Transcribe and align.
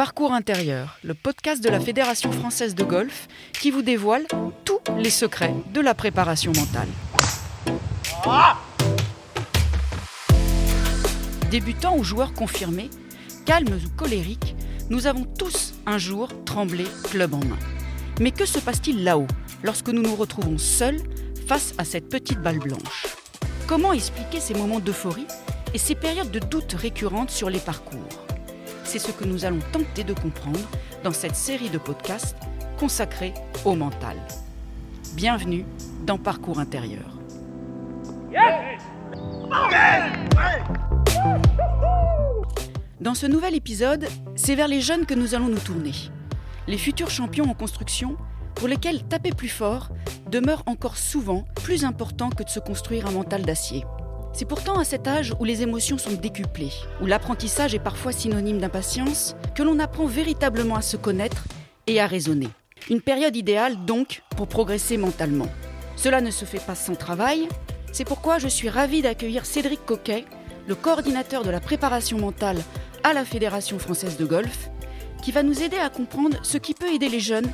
Parcours 0.00 0.32
intérieur, 0.32 0.98
le 1.04 1.12
podcast 1.12 1.62
de 1.62 1.68
la 1.68 1.78
Fédération 1.78 2.32
française 2.32 2.74
de 2.74 2.84
golf 2.84 3.28
qui 3.52 3.70
vous 3.70 3.82
dévoile 3.82 4.24
tous 4.64 4.78
les 4.96 5.10
secrets 5.10 5.52
de 5.74 5.80
la 5.82 5.92
préparation 5.92 6.52
mentale. 6.54 6.88
Débutants 11.50 11.98
ou 11.98 12.02
joueurs 12.02 12.32
confirmés, 12.32 12.88
calmes 13.44 13.78
ou 13.84 13.90
colériques, 13.94 14.56
nous 14.88 15.06
avons 15.06 15.26
tous 15.26 15.74
un 15.84 15.98
jour 15.98 16.30
tremblé 16.46 16.84
club 17.10 17.34
en 17.34 17.44
main. 17.44 17.58
Mais 18.20 18.30
que 18.30 18.46
se 18.46 18.58
passe-t-il 18.58 19.04
là-haut 19.04 19.26
lorsque 19.62 19.90
nous 19.90 20.00
nous 20.00 20.16
retrouvons 20.16 20.56
seuls 20.56 21.02
face 21.46 21.74
à 21.76 21.84
cette 21.84 22.08
petite 22.08 22.40
balle 22.40 22.60
blanche? 22.60 23.06
Comment 23.66 23.92
expliquer 23.92 24.40
ces 24.40 24.54
moments 24.54 24.80
d'euphorie 24.80 25.26
et 25.74 25.78
ces 25.78 25.94
périodes 25.94 26.30
de 26.30 26.38
doute 26.38 26.72
récurrentes 26.72 27.30
sur 27.30 27.50
les 27.50 27.58
parcours? 27.58 28.29
C'est 28.90 28.98
ce 28.98 29.12
que 29.12 29.24
nous 29.24 29.44
allons 29.44 29.60
tenter 29.70 30.02
de 30.02 30.12
comprendre 30.12 30.58
dans 31.04 31.12
cette 31.12 31.36
série 31.36 31.70
de 31.70 31.78
podcasts 31.78 32.36
consacrée 32.76 33.32
au 33.64 33.76
mental. 33.76 34.16
Bienvenue 35.14 35.64
dans 36.04 36.18
Parcours 36.18 36.58
intérieur. 36.58 37.16
Dans 43.00 43.14
ce 43.14 43.26
nouvel 43.26 43.54
épisode, 43.54 44.08
c'est 44.34 44.56
vers 44.56 44.66
les 44.66 44.80
jeunes 44.80 45.06
que 45.06 45.14
nous 45.14 45.36
allons 45.36 45.46
nous 45.46 45.60
tourner. 45.60 45.92
Les 46.66 46.76
futurs 46.76 47.10
champions 47.10 47.48
en 47.48 47.54
construction, 47.54 48.16
pour 48.56 48.66
lesquels 48.66 49.04
taper 49.04 49.30
plus 49.30 49.48
fort 49.48 49.90
demeure 50.28 50.64
encore 50.66 50.96
souvent 50.96 51.44
plus 51.62 51.84
important 51.84 52.30
que 52.30 52.42
de 52.42 52.48
se 52.48 52.58
construire 52.58 53.06
un 53.06 53.12
mental 53.12 53.42
d'acier. 53.42 53.84
C'est 54.32 54.44
pourtant 54.44 54.78
à 54.78 54.84
cet 54.84 55.08
âge 55.08 55.34
où 55.38 55.44
les 55.44 55.62
émotions 55.62 55.98
sont 55.98 56.12
décuplées, 56.12 56.72
où 57.02 57.06
l'apprentissage 57.06 57.74
est 57.74 57.80
parfois 57.80 58.12
synonyme 58.12 58.58
d'impatience, 58.58 59.34
que 59.54 59.62
l'on 59.62 59.78
apprend 59.78 60.06
véritablement 60.06 60.76
à 60.76 60.82
se 60.82 60.96
connaître 60.96 61.44
et 61.86 62.00
à 62.00 62.06
raisonner. 62.06 62.48
Une 62.88 63.00
période 63.00 63.36
idéale 63.36 63.84
donc 63.84 64.22
pour 64.36 64.46
progresser 64.46 64.96
mentalement. 64.96 65.48
Cela 65.96 66.20
ne 66.20 66.30
se 66.30 66.44
fait 66.44 66.64
pas 66.64 66.74
sans 66.74 66.94
travail, 66.94 67.48
c'est 67.92 68.06
pourquoi 68.06 68.38
je 68.38 68.48
suis 68.48 68.68
ravie 68.68 69.02
d'accueillir 69.02 69.44
Cédric 69.44 69.84
Coquet, 69.84 70.24
le 70.66 70.74
coordinateur 70.74 71.42
de 71.42 71.50
la 71.50 71.60
préparation 71.60 72.18
mentale 72.18 72.62
à 73.02 73.12
la 73.12 73.24
Fédération 73.24 73.78
française 73.78 74.16
de 74.16 74.24
golf, 74.24 74.70
qui 75.22 75.32
va 75.32 75.42
nous 75.42 75.62
aider 75.62 75.76
à 75.76 75.90
comprendre 75.90 76.38
ce 76.42 76.56
qui 76.56 76.74
peut 76.74 76.92
aider 76.92 77.08
les 77.08 77.20
jeunes 77.20 77.50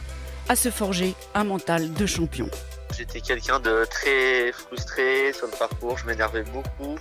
à 0.49 0.55
se 0.57 0.71
forger 0.71 1.15
un 1.35 1.45
mental 1.45 1.93
de 1.95 2.07
champion. 2.07 2.49
J'étais 2.97 3.21
quelqu'un 3.21 3.61
de 3.61 3.85
très 3.85 4.53
frustré 4.53 5.33
sur 5.35 5.47
le 5.47 5.53
parcours, 5.53 5.99
je 5.99 6.07
m'énervais 6.07 6.45
beaucoup. 6.45 6.97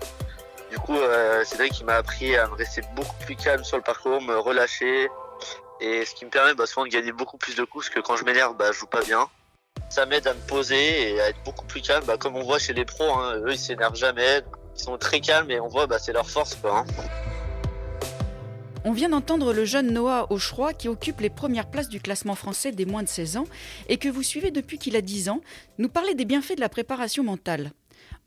Du 0.69 0.77
coup, 0.77 0.97
euh, 0.97 1.45
Cédric 1.45 1.71
qui 1.71 1.85
m'a 1.85 1.95
appris 1.95 2.35
à 2.35 2.47
me 2.47 2.55
rester 2.55 2.81
beaucoup 2.95 3.15
plus 3.23 3.37
calme 3.37 3.63
sur 3.63 3.77
le 3.77 3.83
parcours, 3.83 4.21
me 4.21 4.37
relâcher. 4.37 5.07
Et 5.79 6.03
ce 6.03 6.13
qui 6.13 6.25
me 6.25 6.29
permet 6.29 6.53
bah, 6.53 6.65
souvent 6.65 6.85
de 6.85 6.91
gagner 6.91 7.13
beaucoup 7.13 7.37
plus 7.37 7.55
de 7.55 7.63
coups, 7.63 7.85
parce 7.85 7.95
que 7.95 8.02
quand 8.02 8.17
je 8.17 8.25
m'énerve, 8.25 8.57
bah, 8.57 8.73
je 8.73 8.79
joue 8.79 8.87
pas 8.87 9.03
bien. 9.03 9.29
Ça 9.89 10.05
m'aide 10.05 10.27
à 10.27 10.33
me 10.33 10.47
poser 10.47 11.13
et 11.13 11.21
à 11.21 11.29
être 11.29 11.41
beaucoup 11.45 11.65
plus 11.65 11.81
calme. 11.81 12.03
Bah, 12.05 12.17
comme 12.17 12.35
on 12.35 12.43
voit 12.43 12.59
chez 12.59 12.73
les 12.73 12.83
pros, 12.83 13.13
hein, 13.13 13.37
eux 13.37 13.52
ils 13.52 13.57
s'énervent 13.57 13.95
jamais, 13.95 14.41
ils 14.75 14.83
sont 14.83 14.97
très 14.97 15.21
calmes 15.21 15.49
et 15.49 15.61
on 15.61 15.67
voit 15.69 15.87
bah, 15.87 15.97
c'est 15.97 16.11
leur 16.11 16.30
force. 16.30 16.55
Quoi, 16.55 16.80
hein. 16.80 16.85
On 18.88 18.91
vient 18.91 19.09
d'entendre 19.09 19.52
le 19.52 19.66
jeune 19.66 19.91
Noah 19.91 20.31
Aucheroy 20.31 20.73
qui 20.73 20.89
occupe 20.89 21.19
les 21.19 21.31
premières 21.31 21.72
places 21.72 21.89
du 21.89 22.00
classement 22.00 22.36
français 22.36 22.72
des 22.72 22.86
moins 22.86 23.02
de 23.02 23.08
16 23.08 23.38
ans 23.38 23.47
et 23.89 23.97
que 23.97 24.08
vous 24.08 24.22
suivez 24.22 24.52
depuis 24.52 24.77
qu'il 24.77 24.95
a 24.95 25.02
10 25.02 25.30
ans, 25.30 25.42
nous 25.80 25.89
parler 25.89 26.14
des 26.14 26.23
bienfaits 26.23 26.53
de 26.53 26.61
la 26.61 26.69
préparation 26.69 27.23
mentale. 27.23 27.72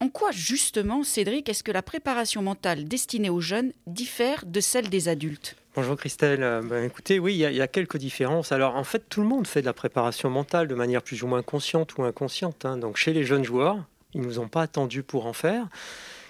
En 0.01 0.09
quoi 0.09 0.33
justement, 0.33 1.05
Cédric, 1.05 1.49
est-ce 1.49 1.63
que 1.63 1.71
la 1.71 1.83
préparation 1.83 2.43
mentale 2.43 2.87
destinée 2.87 3.31
aux 3.31 3.41
jeunes 3.41 3.73
diffère 3.87 4.45
de 4.47 4.59
celle 4.59 4.89
des 4.89 5.09
adultes? 5.09 5.55
Bonjour 5.77 5.97
Christelle. 5.97 6.43
Euh, 6.43 6.61
ben, 6.61 6.83
écoutez, 6.83 7.21
oui, 7.21 7.35
il 7.35 7.39
y, 7.39 7.63
a 7.63 7.69
quelques 7.69 7.99
différences. 7.99 8.51
Alors 8.51 8.75
en 8.75 8.83
fait, 8.83 9.09
tout 9.09 9.21
le 9.21 9.29
monde 9.29 9.47
fait 9.47 9.61
de 9.61 9.67
la 9.67 9.73
préparation 9.73 10.29
mentale 10.29 10.67
de 10.67 10.75
manière 10.75 11.03
plus 11.03 11.23
ou 11.23 11.29
moins 11.29 11.43
consciente 11.43 11.97
ou 11.99 12.03
inconsciente. 12.03 12.65
Hein. 12.65 12.79
Donc 12.79 12.97
chez 12.97 13.13
les 13.13 13.23
jeunes 13.23 13.45
joueurs, 13.45 13.85
ils 14.13 14.23
ne 14.23 14.27
nous 14.27 14.41
ont 14.41 14.49
pas 14.49 14.63
attendus 14.63 15.05
pour 15.05 15.27
en 15.27 15.33
faire. 15.33 15.69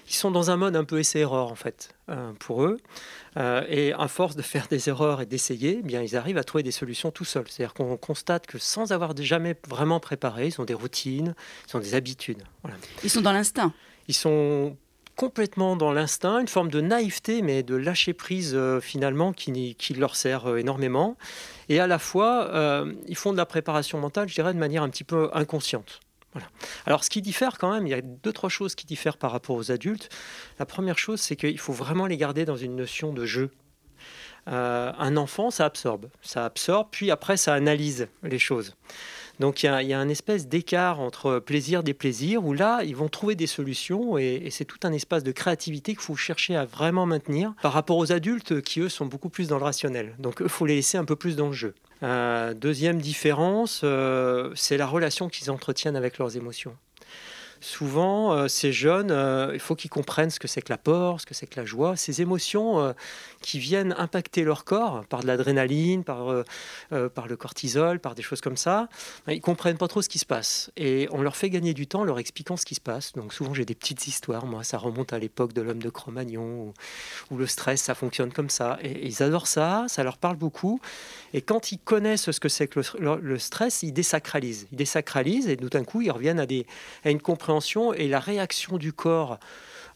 Ils 0.09 0.15
sont 0.15 0.31
dans 0.31 0.49
un 0.49 0.57
mode 0.57 0.75
un 0.75 0.83
peu 0.83 0.99
essai-erreur 0.99 1.51
en 1.51 1.55
fait 1.55 1.93
euh, 2.09 2.33
pour 2.39 2.63
eux. 2.63 2.77
Euh, 3.37 3.63
et 3.69 3.93
à 3.93 4.07
force 4.07 4.35
de 4.35 4.41
faire 4.41 4.67
des 4.67 4.89
erreurs 4.89 5.21
et 5.21 5.27
d'essayer, 5.27 5.77
eh 5.79 5.83
bien 5.83 6.01
ils 6.01 6.17
arrivent 6.17 6.39
à 6.39 6.43
trouver 6.43 6.63
des 6.63 6.71
solutions 6.71 7.11
tout 7.11 7.25
seuls. 7.25 7.45
C'est-à-dire 7.47 7.75
qu'on 7.75 7.95
constate 7.95 8.47
que 8.47 8.57
sans 8.57 8.91
avoir 8.91 9.15
jamais 9.17 9.55
vraiment 9.67 9.99
préparé, 9.99 10.47
ils 10.47 10.59
ont 10.59 10.65
des 10.65 10.73
routines, 10.73 11.35
ils 11.67 11.77
ont 11.77 11.79
des 11.79 11.93
habitudes. 11.93 12.41
Ils 13.03 13.09
sont 13.11 13.21
dans 13.21 13.31
l'instinct. 13.31 13.71
Ils 14.07 14.15
sont 14.15 14.75
complètement 15.15 15.75
dans 15.75 15.91
l'instinct, 15.91 16.39
une 16.39 16.47
forme 16.47 16.71
de 16.71 16.81
naïveté, 16.81 17.43
mais 17.43 17.61
de 17.61 17.75
lâcher 17.75 18.13
prise 18.13 18.53
euh, 18.55 18.79
finalement 18.79 19.31
qui, 19.31 19.75
qui, 19.75 19.93
leur 19.93 20.15
sert 20.15 20.57
énormément. 20.57 21.17
Et 21.67 21.79
à 21.79 21.85
la 21.85 21.99
fois, 21.99 22.83
ils 23.07 23.15
font 23.15 23.31
de 23.31 23.37
la 23.37 23.45
préparation 23.45 23.99
mentale, 23.99 24.27
je 24.27 24.33
dirais, 24.33 24.55
de 24.55 24.59
manière 24.59 24.81
un 24.81 24.89
petit 24.89 25.03
peu 25.03 25.29
inconsciente. 25.33 25.99
Alors, 26.85 27.03
ce 27.03 27.09
qui 27.09 27.21
diffère 27.21 27.57
quand 27.57 27.71
même, 27.71 27.87
il 27.87 27.89
y 27.89 27.93
a 27.93 28.01
deux, 28.01 28.31
trois 28.31 28.49
choses 28.49 28.75
qui 28.75 28.85
diffèrent 28.85 29.17
par 29.17 29.31
rapport 29.31 29.55
aux 29.55 29.71
adultes. 29.71 30.09
La 30.59 30.65
première 30.65 30.97
chose, 30.97 31.19
c'est 31.19 31.35
qu'il 31.35 31.59
faut 31.59 31.73
vraiment 31.73 32.05
les 32.05 32.17
garder 32.17 32.45
dans 32.45 32.57
une 32.57 32.75
notion 32.75 33.13
de 33.13 33.25
jeu. 33.25 33.51
Euh, 34.47 34.91
un 34.97 35.17
enfant, 35.17 35.51
ça 35.51 35.65
absorbe. 35.65 36.09
Ça 36.21 36.45
absorbe, 36.45 36.87
puis 36.91 37.11
après, 37.11 37.37
ça 37.37 37.53
analyse 37.53 38.07
les 38.23 38.39
choses. 38.39 38.75
Donc 39.39 39.63
il 39.63 39.67
y, 39.67 39.93
a, 39.93 39.99
un 39.99 40.09
espèce 40.09 40.47
d'écart 40.47 40.99
entre 40.99 41.39
plaisir 41.39 41.81
des 41.81 41.93
plaisirs 41.93 42.45
où 42.45 42.53
là, 42.53 42.83
ils 42.83 42.95
vont 42.95 43.07
trouver 43.07 43.35
des 43.35 43.47
solutions 43.47 44.17
et, 44.17 44.47
c'est 44.51 44.65
tout 44.65 44.79
un 44.83 44.91
espace 44.91 45.23
de 45.23 45.31
créativité 45.31 45.93
qu'il 45.93 46.01
faut 46.01 46.15
chercher 46.15 46.55
à 46.55 46.65
vraiment 46.65 47.05
maintenir 47.05 47.53
par 47.61 47.73
rapport 47.73 47.97
aux 47.97 48.11
adultes 48.11 48.61
qui, 48.61 48.81
eux, 48.81 48.89
sont 48.89 49.05
beaucoup 49.05 49.29
plus 49.29 49.47
dans 49.47 49.57
le 49.57 49.63
rationnel. 49.63 50.15
Donc 50.19 50.37
il 50.41 50.49
faut 50.49 50.65
les 50.65 50.75
laisser 50.75 50.97
un 50.97 51.05
peu 51.05 51.15
plus 51.15 51.35
dans 51.35 51.47
le 51.47 51.53
jeu. 51.53 51.73
Euh, 52.03 52.53
deuxième 52.53 52.99
différence, 52.99 53.81
euh, 53.83 54.51
c'est 54.55 54.77
la 54.77 54.87
relation 54.87 55.29
qu'ils 55.29 55.51
entretiennent 55.51 55.95
avec 55.95 56.17
leurs 56.17 56.35
émotions 56.37 56.75
souvent, 57.61 58.33
euh, 58.33 58.47
ces 58.47 58.71
jeunes, 58.71 59.11
euh, 59.11 59.51
il 59.53 59.59
faut 59.59 59.75
qu'ils 59.75 59.89
comprennent 59.89 60.29
ce 60.29 60.39
que 60.39 60.47
c'est 60.47 60.61
que 60.61 60.71
la 60.71 60.77
peur, 60.77 61.19
ce 61.19 61.25
que 61.25 61.33
c'est 61.33 61.47
que 61.47 61.59
la 61.59 61.65
joie, 61.65 61.95
ces 61.95 62.21
émotions 62.21 62.79
euh, 62.79 62.93
qui 63.41 63.59
viennent 63.59 63.93
impacter 63.97 64.43
leur 64.43 64.63
corps 64.63 65.05
par 65.05 65.21
de 65.21 65.27
l'adrénaline, 65.27 66.03
par, 66.03 66.43
par 67.13 67.27
le 67.27 67.37
cortisol, 67.37 67.99
par 67.99 68.15
des 68.15 68.21
choses 68.21 68.41
comme 68.41 68.57
ça. 68.57 68.89
Ils 69.27 69.41
comprennent 69.41 69.77
pas 69.77 69.87
trop 69.87 70.01
ce 70.01 70.09
qui 70.09 70.19
se 70.19 70.25
passe. 70.25 70.71
Et 70.75 71.07
on 71.11 71.21
leur 71.21 71.35
fait 71.35 71.49
gagner 71.49 71.73
du 71.73 71.87
temps 71.87 72.01
en 72.01 72.03
leur 72.03 72.19
expliquant 72.19 72.57
ce 72.57 72.65
qui 72.65 72.75
se 72.75 72.81
passe. 72.81 73.13
Donc 73.13 73.33
souvent, 73.33 73.53
j'ai 73.53 73.65
des 73.65 73.75
petites 73.75 74.07
histoires. 74.07 74.45
Moi, 74.45 74.63
ça 74.63 74.77
remonte 74.77 75.13
à 75.13 75.19
l'époque 75.19 75.53
de 75.53 75.61
l'homme 75.61 75.81
de 75.81 75.89
Cro-Magnon, 75.89 76.73
où, 77.31 77.37
le 77.37 77.47
stress, 77.47 77.81
ça 77.81 77.95
fonctionne 77.95 78.33
comme 78.33 78.49
ça. 78.49 78.77
Et, 78.81 79.07
ils 79.07 79.23
adorent 79.23 79.47
ça, 79.47 79.85
ça 79.87 80.03
leur 80.03 80.17
parle 80.17 80.35
beaucoup. 80.35 80.81
Et 81.33 81.41
quand 81.41 81.71
ils 81.71 81.79
connaissent 81.79 82.31
ce 82.31 82.39
que 82.39 82.49
c'est 82.49 82.67
que 82.67 82.81
le, 82.99 83.39
stress, 83.39 83.83
ils 83.83 83.93
désacralisent. 83.93 84.67
Ils 84.71 84.77
désacralisent 84.77 85.47
et 85.47 85.55
tout 85.55 85.69
d'un 85.69 85.83
coup, 85.83 86.01
ils 86.01 86.11
reviennent 86.11 86.39
à, 86.39 86.45
des, 86.45 86.65
à 87.05 87.09
une 87.09 87.21
compréhension 87.21 87.48
et 87.95 88.07
la 88.07 88.19
réaction 88.19 88.77
du 88.77 88.93
corps. 88.93 89.39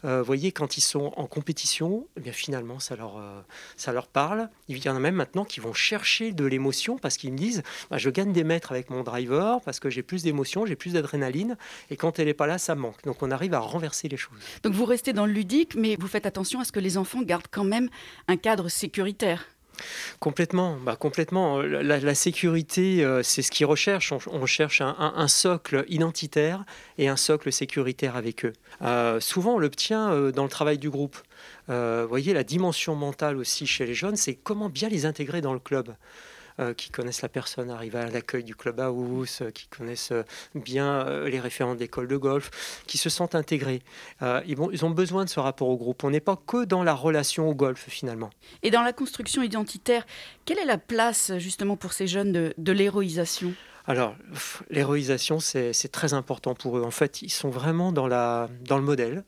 Euh, 0.04 0.22
voyez, 0.22 0.52
quand 0.52 0.76
ils 0.76 0.82
sont 0.82 1.12
en 1.16 1.26
compétition, 1.26 2.06
eh 2.16 2.20
bien 2.20 2.32
finalement, 2.32 2.78
ça 2.78 2.94
leur, 2.94 3.16
euh, 3.16 3.40
ça 3.76 3.92
leur 3.92 4.06
parle. 4.06 4.50
Il 4.68 4.84
y 4.84 4.88
en 4.88 4.96
a 4.96 4.98
même 4.98 5.14
maintenant 5.14 5.44
qui 5.44 5.60
vont 5.60 5.72
chercher 5.72 6.32
de 6.32 6.44
l'émotion 6.44 6.98
parce 6.98 7.16
qu'ils 7.16 7.32
me 7.32 7.38
disent 7.38 7.62
bah, 7.90 7.96
Je 7.96 8.10
gagne 8.10 8.32
des 8.32 8.44
mètres 8.44 8.72
avec 8.72 8.90
mon 8.90 9.02
driver 9.02 9.60
parce 9.62 9.80
que 9.80 9.88
j'ai 9.88 10.02
plus 10.02 10.22
d'émotion, 10.22 10.66
j'ai 10.66 10.76
plus 10.76 10.92
d'adrénaline. 10.92 11.56
Et 11.90 11.96
quand 11.96 12.18
elle 12.18 12.26
n'est 12.26 12.34
pas 12.34 12.46
là, 12.46 12.58
ça 12.58 12.74
manque. 12.74 13.02
Donc 13.04 13.22
on 13.22 13.30
arrive 13.30 13.54
à 13.54 13.60
renverser 13.60 14.08
les 14.08 14.18
choses. 14.18 14.38
Donc 14.62 14.74
vous 14.74 14.84
restez 14.84 15.14
dans 15.14 15.26
le 15.26 15.32
ludique, 15.32 15.74
mais 15.74 15.96
vous 15.98 16.08
faites 16.08 16.26
attention 16.26 16.60
à 16.60 16.64
ce 16.64 16.72
que 16.72 16.80
les 16.80 16.98
enfants 16.98 17.22
gardent 17.22 17.48
quand 17.50 17.64
même 17.64 17.88
un 18.28 18.36
cadre 18.36 18.68
sécuritaire. 18.68 19.46
Complètement, 20.20 20.76
bah 20.76 20.96
complètement. 20.96 21.60
La, 21.60 22.14
sécurité, 22.14 23.04
euh, 23.04 23.22
c'est 23.22 23.42
ce 23.42 23.50
qu'ils 23.50 23.66
recherchent. 23.66 24.12
On, 24.12 24.40
recherche 24.40 24.80
un, 24.80 25.28
socle 25.28 25.84
identitaire 25.88 26.64
et 26.98 27.08
un 27.08 27.16
socle 27.16 27.52
sécuritaire 27.52 28.16
avec 28.16 28.44
eux. 28.44 28.52
Euh, 28.82 29.20
souvent, 29.20 29.54
on 29.54 29.58
l'obtient 29.58 30.12
euh, 30.12 30.32
dans 30.32 30.44
le 30.44 30.48
travail 30.48 30.78
du 30.78 30.90
groupe. 30.90 31.16
vous 31.68 32.08
voyez, 32.08 32.32
la 32.32 32.44
dimension 32.44 32.94
mentale 32.94 33.36
aussi 33.36 33.66
chez 33.66 33.86
les 33.86 33.94
jeunes, 33.94 34.16
c'est 34.16 34.34
comment 34.34 34.68
bien 34.68 34.88
les 34.88 35.06
intégrer 35.06 35.40
dans 35.40 35.52
le 35.52 35.60
club. 35.60 35.94
Euh, 36.60 36.72
qui 36.72 36.90
connaissent 36.90 37.22
la 37.22 37.28
personne 37.28 37.68
arrivée 37.68 37.98
à 37.98 38.08
l'accueil 38.08 38.44
du 38.44 38.54
club 38.54 38.78
house, 38.78 39.42
euh, 39.42 39.50
qui 39.50 39.66
connaissent 39.66 40.12
euh, 40.12 40.22
bien 40.54 41.04
les 41.24 41.40
référents 41.40 41.74
d'école 41.74 42.06
de 42.06 42.16
golf, 42.16 42.84
qui 42.86 42.96
se 42.96 43.10
sentent 43.10 43.34
intégrés. 43.34 43.82
Ils, 44.22 44.84
ont 44.84 44.90
besoin 44.90 45.24
de 45.24 45.28
ce 45.28 45.40
rapport 45.40 45.68
au 45.68 45.76
groupe. 45.76 46.04
On 46.04 46.10
n'est 46.10 46.20
pas 46.20 46.36
que 46.46 46.64
dans 46.64 46.84
la 46.84 46.94
relation 46.94 47.48
au 47.48 47.56
golf 47.56 47.86
finalement. 47.88 48.30
Et 48.62 48.70
dans 48.70 48.82
la 48.82 48.92
construction 48.92 49.42
identitaire, 49.42 50.06
quelle 50.44 50.60
est 50.60 50.64
la 50.64 50.78
place 50.78 51.32
justement 51.38 51.76
pour 51.76 51.92
ces 51.92 52.06
jeunes 52.06 52.30
de, 52.30 52.54
de 52.56 52.70
l'héroïsation? 52.70 53.52
Alors, 53.86 54.14
l'héroïsation, 54.70 55.40
c'est 55.40 55.90
très 55.90 56.14
important 56.14 56.54
pour 56.54 56.78
eux. 56.78 56.82
En 56.82 56.92
fait, 56.92 57.20
ils 57.22 57.32
sont 57.32 57.50
vraiment 57.50 57.90
dans, 57.90 58.06
la, 58.06 58.48
dans 58.64 58.78
le 58.78 58.84
modèle. 58.84 59.24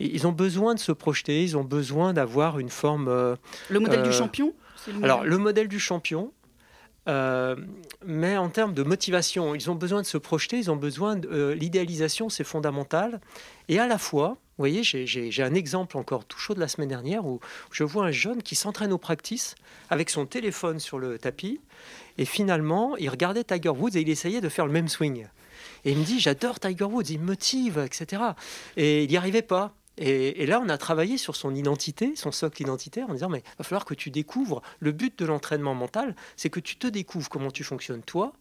Ils 0.00 0.26
ont 0.26 0.32
besoin 0.32 0.74
de 0.74 0.80
se 0.80 0.90
projeter, 0.90 1.44
ils 1.44 1.56
ont 1.56 1.64
besoin 1.64 2.12
d'avoir 2.12 2.58
une 2.58 2.70
forme... 2.70 3.36
le 3.68 3.78
modèle 3.78 4.02
du 4.02 4.12
champion 4.12 4.52
Alors, 5.04 5.22
le 5.24 5.38
modèle 5.38 5.68
du 5.68 5.78
champion, 5.78 6.32
mais 7.06 8.36
en 8.36 8.48
termes 8.48 8.74
de 8.74 8.82
motivation, 8.82 9.54
ils 9.54 9.70
ont 9.70 9.74
besoin 9.74 10.02
de 10.02 10.06
se 10.06 10.18
projeter, 10.18 10.58
ils 10.58 10.70
ont 10.70 10.76
besoin 10.76 11.16
de 11.16 11.50
l'idéalisation, 11.50 12.28
c'est 12.28 12.44
fondamental. 12.44 13.20
Et 13.68 13.78
à 13.78 13.86
la 13.86 13.98
fois, 13.98 14.38
vous 14.58 14.62
voyez, 14.62 14.82
j'ai 14.82 15.42
un 15.42 15.54
exemple 15.54 15.98
encore 15.98 16.24
tout 16.24 16.38
chaud 16.38 16.54
de 16.54 16.60
la 16.60 16.68
semaine 16.68 16.88
dernière 16.88 17.26
où 17.26 17.40
je 17.70 17.84
vois 17.84 18.06
un 18.06 18.10
jeune 18.10 18.42
qui 18.42 18.54
s'entraîne 18.54 18.92
au 18.92 18.98
practice 18.98 19.54
avec 19.90 20.08
son 20.10 20.24
téléphone 20.26 20.80
sur 20.80 20.98
le 20.98 21.18
tapis 21.18 21.60
et 22.18 22.24
finalement, 22.24 22.96
il 22.96 23.08
regardait 23.10 23.44
Tiger 23.44 23.68
Woods 23.68 23.96
et 23.96 24.00
il 24.00 24.08
essayait 24.08 24.40
de 24.40 24.48
faire 24.48 24.66
le 24.66 24.72
même 24.72 24.88
swing. 24.88 25.26
Et 25.84 25.92
il 25.92 25.98
me 25.98 26.04
dit, 26.04 26.18
j'adore 26.20 26.58
Tiger 26.58 26.84
Woods, 26.84 27.10
il 27.10 27.20
me 27.20 27.26
motive, 27.26 27.78
etc. 27.84 28.22
Et 28.76 29.04
il 29.04 29.10
n'y 29.10 29.16
arrivait 29.16 29.42
pas. 29.42 29.74
Et, 29.98 30.44
là, 30.46 30.60
on 30.62 30.68
a 30.68 30.76
travaillé 30.76 31.16
sur 31.16 31.36
son 31.36 31.54
identité, 31.54 32.14
son 32.16 32.32
socle 32.32 32.60
identitaire, 32.62 33.08
en 33.08 33.14
disant, 33.14 33.30
mais 33.30 33.38
il 33.38 33.58
va 33.58 33.64
falloir 33.64 33.84
que 33.84 33.94
tu 33.94 34.10
découvres, 34.10 34.62
le 34.78 34.92
but 34.92 35.18
de 35.18 35.24
l'entraînement 35.24 35.74
mental, 35.74 36.14
c'est 36.36 36.50
que 36.50 36.60
tu 36.60 36.76
te 36.76 36.86
découvres 36.86 37.28
comment 37.28 37.50
tu 37.50 37.64
fonctionnes 37.64 38.02
toi, 38.02 38.32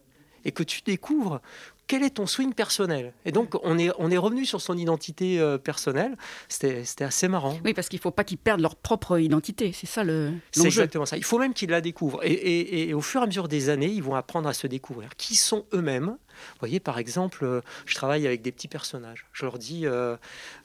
et 0.44 0.52
que 0.52 0.64
tu 0.64 0.82
découvres 0.82 1.42
quel 1.88 2.04
est 2.04 2.12
ton 2.12 2.26
swing 2.26 2.54
personnel 2.54 3.14
Et 3.26 3.32
donc, 3.32 3.54
on 3.64 3.78
est, 3.78 3.92
on 4.00 4.10
est 4.10 4.18
revenu 4.18 4.46
sur 4.46 4.62
son 4.62 4.78
identité 4.78 5.40
euh, 5.40 5.58
personnelle. 5.58 6.18
C'était 6.50 6.84
assez 7.04 7.28
marrant. 7.28 7.58
Oui, 7.64 7.74
parce 7.74 7.90
qu'il 7.90 7.98
ne 7.98 8.02
faut 8.02 8.12
pas 8.12 8.24
qu'ils 8.24 8.38
perdent 8.38 8.62
leur 8.62 8.76
propre 8.76 9.20
identité. 9.20 9.72
C'est 9.72 9.86
ça 9.86 10.04
le. 10.04 10.34
C'est 10.52 10.66
exactement 10.66 11.06
ça. 11.06 11.18
Il 11.18 11.24
faut 11.24 11.38
même 11.38 11.54
qu'ils 11.54 11.70
la 11.70 11.82
découvrent. 11.82 12.22
Et, 12.24 12.90
et, 12.90 12.94
au 12.94 13.02
fur 13.02 13.22
et 13.22 13.24
à 13.24 13.28
mesure 13.28 13.48
des 13.48 13.70
années, 13.70 13.90
ils 13.90 14.02
vont 14.02 14.16
apprendre 14.16 14.50
à 14.50 14.54
se 14.54 14.68
découvrir. 14.68 15.10
Qui 15.16 15.36
sont 15.36 15.66
eux-mêmes 15.74 16.18
vous 16.54 16.60
voyez, 16.60 16.80
par 16.80 17.00
exemple, 17.00 17.44
euh, 17.44 17.62
je 17.86 17.96
travaille 17.96 18.26
avec 18.28 18.42
des 18.42 18.52
petits 18.52 18.68
personnages. 18.68 19.26
Je 19.34 19.46
leur 19.46 19.58
dis 19.58 19.86
euh, 19.86 20.16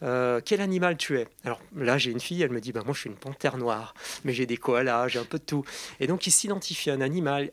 euh, 0.02 0.40
quel 0.44 0.60
animal 0.60 0.96
tu 0.96 1.18
es? 1.18 1.28
Alors 1.44 1.60
là, 1.76 1.98
j'ai 1.98 2.10
une 2.10 2.20
fille, 2.20 2.42
elle 2.42 2.50
me 2.50 2.60
dit 2.60 2.72
bah, 2.72 2.82
moi, 2.84 2.94
je 2.94 3.00
suis 3.00 3.10
une 3.10 3.16
panthère 3.16 3.56
noire, 3.56 3.94
mais 4.24 4.32
j'ai 4.32 4.46
des 4.46 4.56
koalas, 4.56 5.08
j'ai 5.08 5.18
un 5.18 5.24
peu 5.24 5.38
de 5.38 5.44
tout. 5.44 5.64
Et 6.00 6.06
donc, 6.06 6.26
ils 6.26 6.30
s'identifient 6.30 6.90
à 6.90 6.94
un 6.94 7.00
animal, 7.00 7.50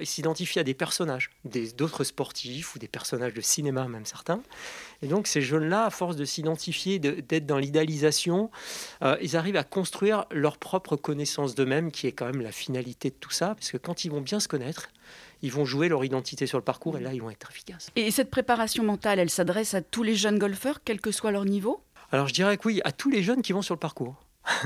ils 0.00 0.06
s'identifient 0.06 0.60
à 0.60 0.64
des 0.64 0.74
personnages, 0.74 1.30
d'autres 1.76 2.04
sportifs 2.04 2.74
ou 2.74 2.78
des 2.78 2.88
personnages 2.88 3.34
de 3.34 3.40
cinéma, 3.40 3.88
même 3.88 4.06
certains. 4.06 4.40
Et 5.02 5.06
donc, 5.06 5.26
ces 5.26 5.40
jeunes-là, 5.40 5.86
à 5.86 5.90
force 5.90 6.16
de 6.16 6.24
s'identifier, 6.24 6.98
d'être 6.98 7.46
dans 7.46 7.58
l'idéalisation, 7.58 8.50
ils 9.20 9.36
arrivent 9.36 9.56
à 9.56 9.64
construire 9.64 10.26
leur 10.30 10.58
propre 10.58 10.96
connaissance 10.96 11.54
d'eux-mêmes, 11.54 11.90
qui 11.90 12.06
est 12.06 12.12
quand 12.12 12.26
même 12.26 12.42
la 12.42 12.52
finalité 12.52 13.10
de 13.10 13.14
tout 13.14 13.30
ça, 13.30 13.54
parce 13.54 13.70
que 13.70 13.76
quand 13.76 14.04
ils 14.04 14.10
vont 14.10 14.20
bien 14.20 14.40
se 14.40 14.48
connaître, 14.48 14.88
ils 15.42 15.52
vont 15.52 15.64
jouer 15.64 15.88
leur 15.88 16.04
identité 16.04 16.46
sur 16.46 16.58
le 16.58 16.64
parcours 16.64 16.98
et 16.98 17.00
là, 17.00 17.12
ils 17.12 17.22
vont 17.22 17.30
être 17.30 17.50
efficaces. 17.50 17.90
Et 17.96 18.10
cette 18.10 18.30
préparation 18.30 18.84
mentale, 18.84 19.18
elle 19.18 19.30
s'adresse 19.30 19.74
à 19.74 19.82
tous 19.82 20.02
les 20.02 20.14
jeunes 20.14 20.38
golfeurs, 20.38 20.80
quel 20.84 21.00
que 21.00 21.10
soit 21.10 21.30
leur 21.30 21.44
niveau? 21.44 21.82
Alors, 22.10 22.28
je 22.28 22.34
dirais 22.34 22.56
que 22.56 22.66
oui, 22.66 22.80
à 22.84 22.92
tous 22.92 23.10
les 23.10 23.22
jeunes 23.22 23.42
qui 23.42 23.52
vont 23.52 23.62
sur 23.62 23.74
le 23.74 23.80
parcours. 23.80 24.16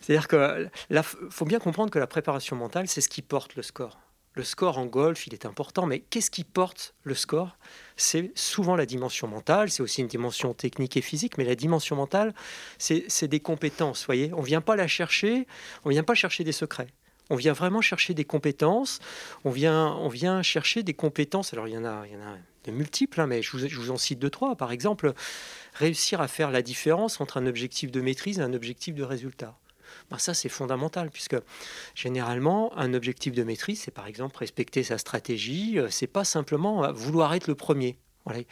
C'est-à-dire 0.00 0.28
que 0.28 0.68
il 0.90 1.02
faut 1.30 1.46
bien 1.46 1.58
comprendre 1.58 1.90
que 1.90 1.98
la 1.98 2.06
préparation 2.06 2.56
mentale, 2.56 2.88
c'est 2.88 3.00
ce 3.00 3.08
qui 3.08 3.22
porte 3.22 3.56
le 3.56 3.62
score. 3.62 3.98
Le 4.34 4.44
score 4.44 4.78
en 4.78 4.86
golf, 4.86 5.26
il 5.26 5.34
est 5.34 5.44
important, 5.44 5.86
mais 5.86 6.00
qu'est-ce 6.00 6.30
qui 6.30 6.44
porte 6.44 6.94
le 7.02 7.14
score? 7.14 7.56
C'est 7.96 8.30
souvent 8.36 8.76
la 8.76 8.86
dimension 8.86 9.26
mentale, 9.26 9.70
c'est 9.70 9.82
aussi 9.82 10.02
une 10.02 10.06
dimension 10.06 10.54
technique 10.54 10.96
et 10.96 11.00
physique, 11.00 11.36
mais 11.36 11.44
la 11.44 11.56
dimension 11.56 11.96
mentale, 11.96 12.32
c'est 12.78 13.26
des 13.26 13.40
compétences, 13.40 14.06
voyez? 14.06 14.32
On 14.34 14.42
vient 14.42 14.60
pas 14.60 14.76
la 14.76 14.86
chercher, 14.86 15.48
on 15.84 15.90
vient 15.90 16.04
pas 16.04 16.14
chercher 16.14 16.44
des 16.44 16.52
secrets. 16.52 16.86
On 17.30 17.36
vient 17.36 17.52
vraiment 17.52 17.80
chercher 17.80 18.12
des 18.12 18.24
compétences. 18.24 18.98
On 19.44 19.50
vient, 19.50 19.96
on 20.00 20.08
vient 20.08 20.42
chercher 20.42 20.82
des 20.82 20.94
compétences. 20.94 21.52
Alors, 21.52 21.68
il 21.68 21.74
y 21.74 21.78
en 21.78 21.84
a, 21.84 22.04
il 22.06 22.12
y 22.12 22.16
en 22.16 22.26
a 22.26 22.36
de 22.64 22.72
multiples, 22.72 23.20
hein, 23.20 23.26
mais 23.26 23.42
je 23.42 23.56
vous, 23.56 23.90
en 23.90 23.96
cite 23.96 24.18
deux, 24.18 24.30
trois. 24.30 24.56
Par 24.56 24.72
exemple, 24.72 25.14
réussir 25.74 26.20
à 26.20 26.28
faire 26.28 26.50
la 26.50 26.62
différence 26.62 27.20
entre 27.20 27.38
un 27.38 27.46
objectif 27.46 27.90
de 27.90 28.00
maîtrise 28.00 28.38
et 28.38 28.42
un 28.42 28.52
objectif 28.52 28.94
de 28.94 29.04
résultat. 29.04 29.56
Ben 30.10 30.18
ça, 30.18 30.34
c'est 30.34 30.48
fondamental, 30.48 31.10
puisque 31.10 31.36
généralement, 31.94 32.76
un 32.76 32.94
objectif 32.94 33.32
de 33.32 33.42
maîtrise, 33.42 33.82
c'est 33.82 33.90
par 33.90 34.06
exemple 34.06 34.36
respecter 34.38 34.82
sa 34.82 34.98
stratégie, 34.98 35.78
euh, 35.78 35.88
c'est 35.90 36.06
pas 36.06 36.24
simplement 36.24 36.84
euh, 36.84 36.92
vouloir 36.92 37.34
être 37.34 37.48
le 37.48 37.54
premier. 37.54 37.96
Mmh. 38.26 38.42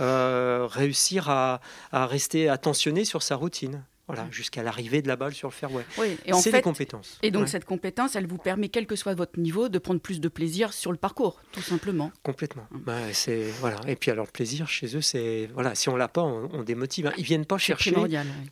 Euh, 0.00 0.66
réussir 0.68 1.28
à, 1.28 1.60
à, 1.92 2.06
rester 2.06 2.48
attentionné 2.48 3.04
sur 3.04 3.22
sa 3.22 3.36
routine. 3.36 3.84
Voilà, 4.08 4.26
jusqu'à 4.32 4.64
l'arrivée 4.64 5.00
de 5.00 5.06
la 5.06 5.14
balle 5.14 5.32
sur 5.32 5.48
le 5.48 5.52
fairway. 5.52 5.84
Oui, 5.96 6.16
et 6.26 6.32
c'est 6.32 6.50
des 6.50 6.60
compétences. 6.60 7.18
Et 7.22 7.30
donc 7.30 7.48
cette 7.48 7.64
compétence, 7.64 8.16
elle 8.16 8.26
vous 8.26 8.36
permet, 8.36 8.68
quel 8.68 8.86
que 8.86 8.96
soit 8.96 9.14
votre 9.14 9.38
niveau, 9.38 9.68
de 9.68 9.78
prendre 9.78 10.00
plus 10.00 10.20
de 10.20 10.28
plaisir 10.28 10.72
sur 10.72 10.90
le 10.90 10.98
parcours, 10.98 11.40
tout 11.52 11.62
simplement. 11.62 12.10
Complètement. 12.24 12.66
Hum. 12.72 12.82
Bah, 12.84 12.98
c'est 13.12 13.44
voilà. 13.60 13.78
Et 13.86 13.94
puis 13.94 14.10
alors 14.10 14.26
le 14.26 14.32
plaisir 14.32 14.66
chez 14.68 14.96
eux, 14.96 15.00
c'est 15.00 15.48
voilà, 15.54 15.76
si 15.76 15.88
on 15.88 15.96
l'a 15.96 16.08
pas, 16.08 16.22
on, 16.22 16.62
démotive. 16.64 17.06
Hein. 17.06 17.12
Ils 17.16 17.24
viennent 17.24 17.46
pas 17.46 17.58
chercher 17.58 17.94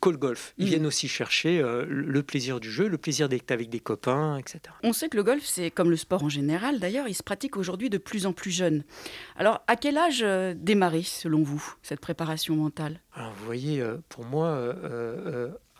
call 0.01 0.17
golf. 0.17 0.55
Ils 0.57 0.65
hum. 0.65 0.71
viennent 0.71 0.87
aussi 0.87 1.09
chercher 1.09 1.61
euh, 1.61 1.85
le 1.89 2.23
plaisir 2.23 2.61
du 2.61 2.71
jeu, 2.71 2.87
le 2.87 2.99
plaisir 2.99 3.29
d'être 3.29 3.51
avec 3.51 3.71
des 3.71 3.81
copains, 3.81 4.39
etc. 4.39 4.61
On 4.85 4.93
sait 4.93 5.09
que 5.09 5.17
le 5.17 5.25
golf, 5.25 5.45
c'est 5.45 5.73
comme 5.73 5.91
le 5.91 5.97
sport 5.97 6.23
en 6.23 6.29
général. 6.29 6.79
D'ailleurs, 6.79 7.09
il 7.09 7.15
se 7.15 7.25
pratique 7.25 7.57
aujourd'hui 7.57 7.91
de 7.91 7.99
plus 7.99 8.25
en 8.25 8.33
plus 8.33 8.53
jeune. 8.53 8.85
Alors, 9.37 9.63
à 9.67 9.75
quel 9.75 9.99
âge 9.99 10.21
euh, 10.23 10.55
démarrer, 10.57 11.03
selon 11.03 11.43
vous, 11.43 11.75
cette 11.83 12.01
préparation 12.01 12.55
mentale? 12.55 13.01
Alors, 13.15 13.33
vous 13.33 13.45
voyez, 13.45 13.81
euh, 13.81 13.97
pour 14.09 14.25
moi 14.25 14.75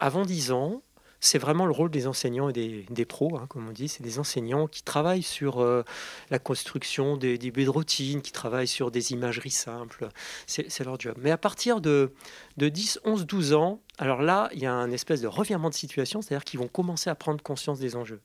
avant 0.01 0.25
10 0.25 0.53
ans, 0.53 0.83
c'est 1.21 1.39
vraiment 1.39 1.67
le 1.67 1.73
rôle 1.73 1.91
des 1.91 2.07
enseignants 2.07 2.49
et 2.49 2.87
des, 2.89 3.05
pros, 3.05 3.37
hein, 3.37 3.47
comme 3.49 3.69
on 3.69 3.73
dit. 3.73 3.89
C'est 3.89 4.03
des 4.03 4.19
enseignants 4.19 4.67
qui 4.67 4.83
travaillent 4.83 5.23
sur 5.23 5.61
euh, 5.61 5.85
la 6.31 6.39
construction 6.39 7.19
des, 7.19 7.37
des 7.37 7.51
de 7.51 7.69
routine, 7.69 8.23
qui 8.23 8.33
travaillent 8.33 8.67
sur 8.67 8.91
des 8.91 9.13
imageries 9.13 9.51
simples. 9.51 10.09
C'est 10.47 10.83
leur 10.83 10.99
job. 10.99 11.17
Mais 11.21 11.31
à 11.31 11.37
partir 11.37 11.83
de, 11.83 12.15
de 12.57 12.69
10, 12.71 13.01
11, 13.05 13.27
12 13.27 13.53
ans, 13.53 13.81
alors 13.99 14.23
là, 14.23 14.49
il 14.55 14.61
y 14.61 14.67
a 14.67 14.73
un 14.73 14.91
espèce 14.91 15.21
de 15.21 15.27
revirement 15.27 15.69
de 15.69 15.75
situation, 15.75 16.23
c'est-à-dire 16.23 16.45
qu'ils 16.45 16.59
vont 16.59 16.69
commencer 16.69 17.11
à 17.11 17.15
prendre 17.15 17.43
conscience 17.43 17.79
des 17.79 17.97
enjeux. 17.97 18.23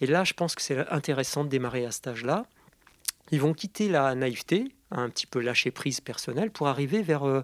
Et 0.00 0.06
là, 0.06 0.22
je 0.22 0.34
pense 0.34 0.54
que 0.54 0.62
c'est 0.62 0.88
intéressant 0.90 1.42
de 1.42 1.48
démarrer 1.48 1.84
à 1.86 1.90
cet 1.90 2.06
âge-là. 2.06 2.46
Ils 3.32 3.40
vont 3.40 3.52
quitter 3.52 3.88
la 3.88 4.14
naïveté, 4.14 4.75
un 4.90 5.08
petit 5.08 5.26
peu 5.26 5.40
lâcher 5.40 5.70
prise 5.70 6.00
personnelle 6.00 6.50
pour 6.50 6.68
arriver 6.68 7.02
vers, 7.02 7.26
euh, 7.26 7.42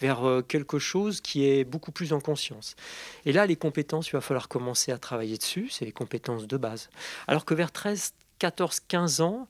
vers 0.00 0.26
euh, 0.26 0.42
quelque 0.42 0.78
chose 0.78 1.20
qui 1.20 1.46
est 1.46 1.64
beaucoup 1.64 1.92
plus 1.92 2.12
en 2.12 2.20
conscience. 2.20 2.76
Et 3.24 3.32
là, 3.32 3.46
les 3.46 3.56
compétences, 3.56 4.08
il 4.08 4.12
va 4.12 4.20
falloir 4.20 4.48
commencer 4.48 4.92
à 4.92 4.98
travailler 4.98 5.38
dessus, 5.38 5.68
c'est 5.70 5.84
les 5.84 5.92
compétences 5.92 6.46
de 6.46 6.56
base. 6.56 6.90
Alors 7.26 7.44
que 7.44 7.54
vers 7.54 7.72
13, 7.72 8.12
14, 8.38 8.80
15 8.88 9.20
ans, 9.20 9.48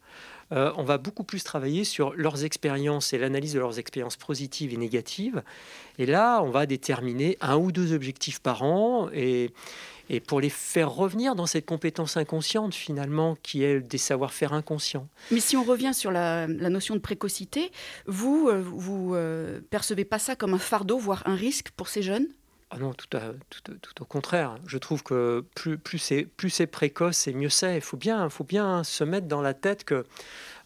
euh, 0.52 0.70
on 0.76 0.84
va 0.84 0.98
beaucoup 0.98 1.24
plus 1.24 1.42
travailler 1.44 1.84
sur 1.84 2.12
leurs 2.14 2.44
expériences 2.44 3.12
et 3.12 3.18
l'analyse 3.18 3.54
de 3.54 3.58
leurs 3.58 3.78
expériences 3.78 4.16
positives 4.16 4.74
et 4.74 4.76
négatives. 4.76 5.42
Et 5.98 6.04
là, 6.04 6.42
on 6.42 6.50
va 6.50 6.66
déterminer 6.66 7.38
un 7.40 7.56
ou 7.56 7.72
deux 7.72 7.94
objectifs 7.94 8.38
par 8.40 8.62
an 8.62 9.08
et, 9.14 9.50
et 10.08 10.20
pour 10.20 10.40
les 10.40 10.50
faire 10.50 10.90
revenir 10.90 11.34
dans 11.34 11.46
cette 11.46 11.66
compétence 11.66 12.16
inconsciente 12.16 12.74
finalement 12.74 13.36
qui 13.42 13.64
est 13.64 13.80
des 13.80 13.98
savoir-faire 13.98 14.52
inconscients. 14.52 15.08
Mais 15.30 15.40
si 15.40 15.56
on 15.56 15.64
revient 15.64 15.94
sur 15.94 16.10
la, 16.10 16.46
notion 16.46 16.94
de 16.94 17.00
précocité, 17.00 17.70
vous, 18.06 18.48
euh, 18.48 18.62
vous 18.62 19.14
euh, 19.14 19.60
percevez 19.70 20.04
pas 20.04 20.18
ça 20.18 20.36
comme 20.36 20.54
un 20.54 20.58
fardeau, 20.58 20.98
voire 20.98 21.22
un 21.26 21.34
risque 21.34 21.70
pour 21.76 21.88
ces 21.88 22.02
jeunes? 22.02 22.26
Ah 22.74 22.78
non, 22.78 22.94
tout, 22.94 23.06
tout, 23.62 24.02
au 24.02 24.06
contraire. 24.06 24.56
Je 24.66 24.78
trouve 24.78 25.02
que 25.02 25.44
plus, 25.54 25.76
plus 25.76 25.98
c'est 25.98 26.66
précoce 26.66 27.26
et 27.26 27.34
mieux 27.34 27.50
c'est. 27.50 27.74
Il 27.74 27.82
faut 27.82 27.98
bien, 27.98 28.30
faut 28.30 28.44
bien 28.44 28.82
se 28.82 29.04
mettre 29.04 29.26
dans 29.28 29.42
la 29.42 29.52
tête 29.52 29.84
que 29.84 30.06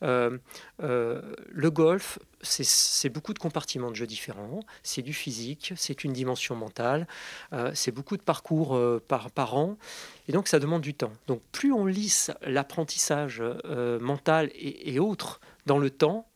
euh, 0.03 0.38
euh, 0.83 1.23
le 1.49 1.71
golf, 1.71 2.19
c'est 2.43 3.09
beaucoup 3.09 3.35
de 3.35 3.38
compartiments 3.38 3.91
de 3.91 3.97
jeux 3.97 4.07
différents. 4.07 4.61
C'est 4.83 5.03
du 5.03 5.12
physique, 5.12 5.73
c'est 5.76 6.05
une 6.05 6.12
dimension 6.12 6.55
mentale, 6.55 7.07
euh, 7.53 7.73
c'est 7.75 7.91
beaucoup 7.93 8.17
de 8.17 8.23
parcours 8.23 8.79
par, 9.09 9.57
an. 9.57 9.76
Et 10.29 10.33
donc 10.33 10.49
ça 10.49 10.59
demande 10.59 10.83
du 10.83 10.95
temps. 10.95 11.12
Donc 11.26 11.41
plus 11.53 11.73
on 11.73 11.87
lisse 11.87 12.31
l'apprentissage 12.43 13.43
mental 14.00 14.50
et, 14.55 14.95
et 14.95 14.99
autres 15.00 15.41
dans 15.67 15.79
le 15.79 15.91
temps, 15.91 16.29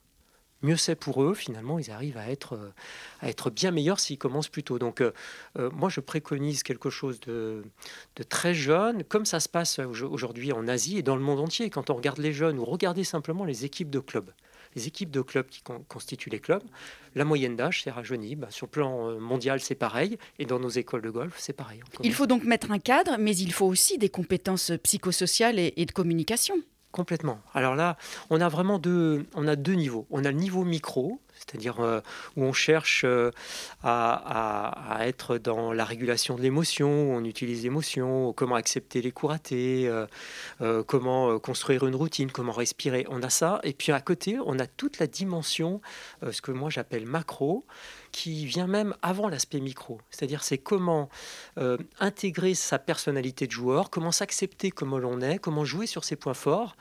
mieux 0.63 0.77
c'est 0.77 0.95
pour 0.95 1.23
eux. 1.23 1.35
Finalement, 1.35 1.79
ils 1.79 1.91
arrivent 1.91 2.19
à 2.19 2.31
être, 2.31 2.55
euh, 2.55 2.73
à 3.21 3.29
être 3.29 3.51
bien 3.51 3.71
meilleurs 3.71 4.01
s'ils 4.01 4.19
commencent 4.19 4.49
plus 4.49 4.63
tôt. 4.63 4.79
Donc, 4.79 5.01
euh, 5.01 5.13
euh, 5.59 5.71
moi, 5.71 5.89
je 5.89 6.01
préconise 6.01 6.63
quelque 6.63 6.91
chose 6.91 7.21
de, 7.21 7.63
de, 8.17 8.23
très 8.23 8.55
jeune, 8.55 9.05
comme 9.05 9.25
ça 9.25 9.41
se 9.41 9.49
passe 9.49 9.79
aujourd'hui 9.79 10.53
en 10.53 10.69
Asie 10.69 10.99
et 10.99 11.03
dans 11.03 11.17
le 11.17 11.23
monde 11.23 11.41
entier. 11.41 11.71
Quand 11.71 11.91
on 11.91 11.95
regarde 11.95 12.19
les 12.19 12.33
jeunes 12.33 12.59
ou 12.59 12.65
regardez 12.65 13.05
simplement 13.05 13.45
les 13.45 13.65
équipes 13.65 13.91
de 13.91 14.01
clubs, 14.01 14.31
les 14.77 14.87
équipes 14.87 15.11
de 15.11 15.21
clubs 15.21 15.47
qui 15.47 15.63
constituent 15.89 16.31
les 16.31 16.39
clubs, 16.39 16.63
la 17.17 17.25
moyenne 17.25 17.57
d'âge 17.57 17.83
s'est 17.83 17.91
rajeunie. 17.91 18.37
Bah, 18.37 18.49
sur 18.51 18.67
le 18.67 18.71
plan 18.71 19.19
mondial, 19.19 19.61
c'est 19.61 19.75
pareil. 19.75 20.17
Et 20.39 20.47
dans 20.47 20.61
nos 20.61 20.69
écoles 20.69 21.03
de 21.03 21.11
golf, 21.11 21.35
c'est 21.39 21.53
pareil. 21.53 21.81
Il 22.05 22.15
faut 22.15 22.27
donc 22.27 22.45
mettre 22.45 22.71
un 22.71 22.79
cadre, 22.79 23.17
mais 23.19 23.37
il 23.37 23.53
faut 23.53 23.67
aussi 23.67 23.99
des 23.99 24.11
compétences 24.11 24.71
psychosociales 24.83 25.59
et 25.59 25.85
de 25.85 25.93
communication. 25.93 26.55
Complètement. 26.93 27.41
Alors 27.55 27.77
là, 27.77 27.97
on 28.31 28.41
a 28.41 28.49
vraiment 28.49 28.81
deux, 28.81 29.25
on 29.37 29.47
a 29.47 29.55
deux 29.55 29.75
niveaux. 29.75 30.07
On 30.11 30.25
a 30.25 30.33
le 30.33 30.37
niveau 30.37 30.65
micro, 30.65 31.21
c'est-à-dire 31.35 31.79
euh, 31.79 32.01
où 32.37 32.43
on 32.43 32.53
cherche 32.53 33.03
euh, 33.05 33.31
à, 33.85 34.99
être 35.03 35.39
dans 35.39 35.73
la 35.73 35.85
régulation 35.85 36.35
de 36.35 36.43
l'émotion, 36.43 36.89
où 36.89 37.15
on 37.15 37.25
utilise 37.25 37.63
l'émotion, 37.63 38.33
comment 38.33 38.57
accepter 38.57 39.03
les 39.03 39.13
coups 39.13 39.31
ratés, 39.31 39.91
comment 40.87 41.39
construire 41.39 41.87
une 41.87 41.95
routine, 41.95 42.31
comment 42.31 42.53
respirer. 42.53 43.07
On 43.09 43.23
a 43.23 43.31
ça, 43.31 43.61
et 43.63 43.73
puis 43.73 43.93
à 43.93 44.01
côté, 44.01 44.39
on 44.45 44.59
a 44.59 44.67
toute 44.67 44.99
la 44.99 45.07
dimension, 45.07 45.81
ce 46.29 46.43
que 46.43 46.51
moi 46.51 46.71
j'appelle 46.71 47.07
macro, 47.07 47.65
qui 48.13 48.47
vient 48.47 48.67
même 48.67 48.95
avant 49.03 49.29
l'aspect 49.29 49.61
micro. 49.61 50.01
C'est-à-dire 50.11 50.43
c'est 50.43 50.59
comment 50.59 51.09
euh, 51.59 51.77
intégrer 51.99 52.55
sa 52.55 52.79
personnalité 52.79 53.47
de 53.47 53.53
joueur, 53.53 53.91
comment 53.91 54.13
s'accepter 54.13 54.71
comme 54.71 54.97
l'on 54.99 55.21
est, 55.21 55.39
comment 55.39 55.65
jouer 55.65 55.87
sur 55.87 56.05
ses 56.05 56.17
points 56.17 56.35
forts 56.35 56.77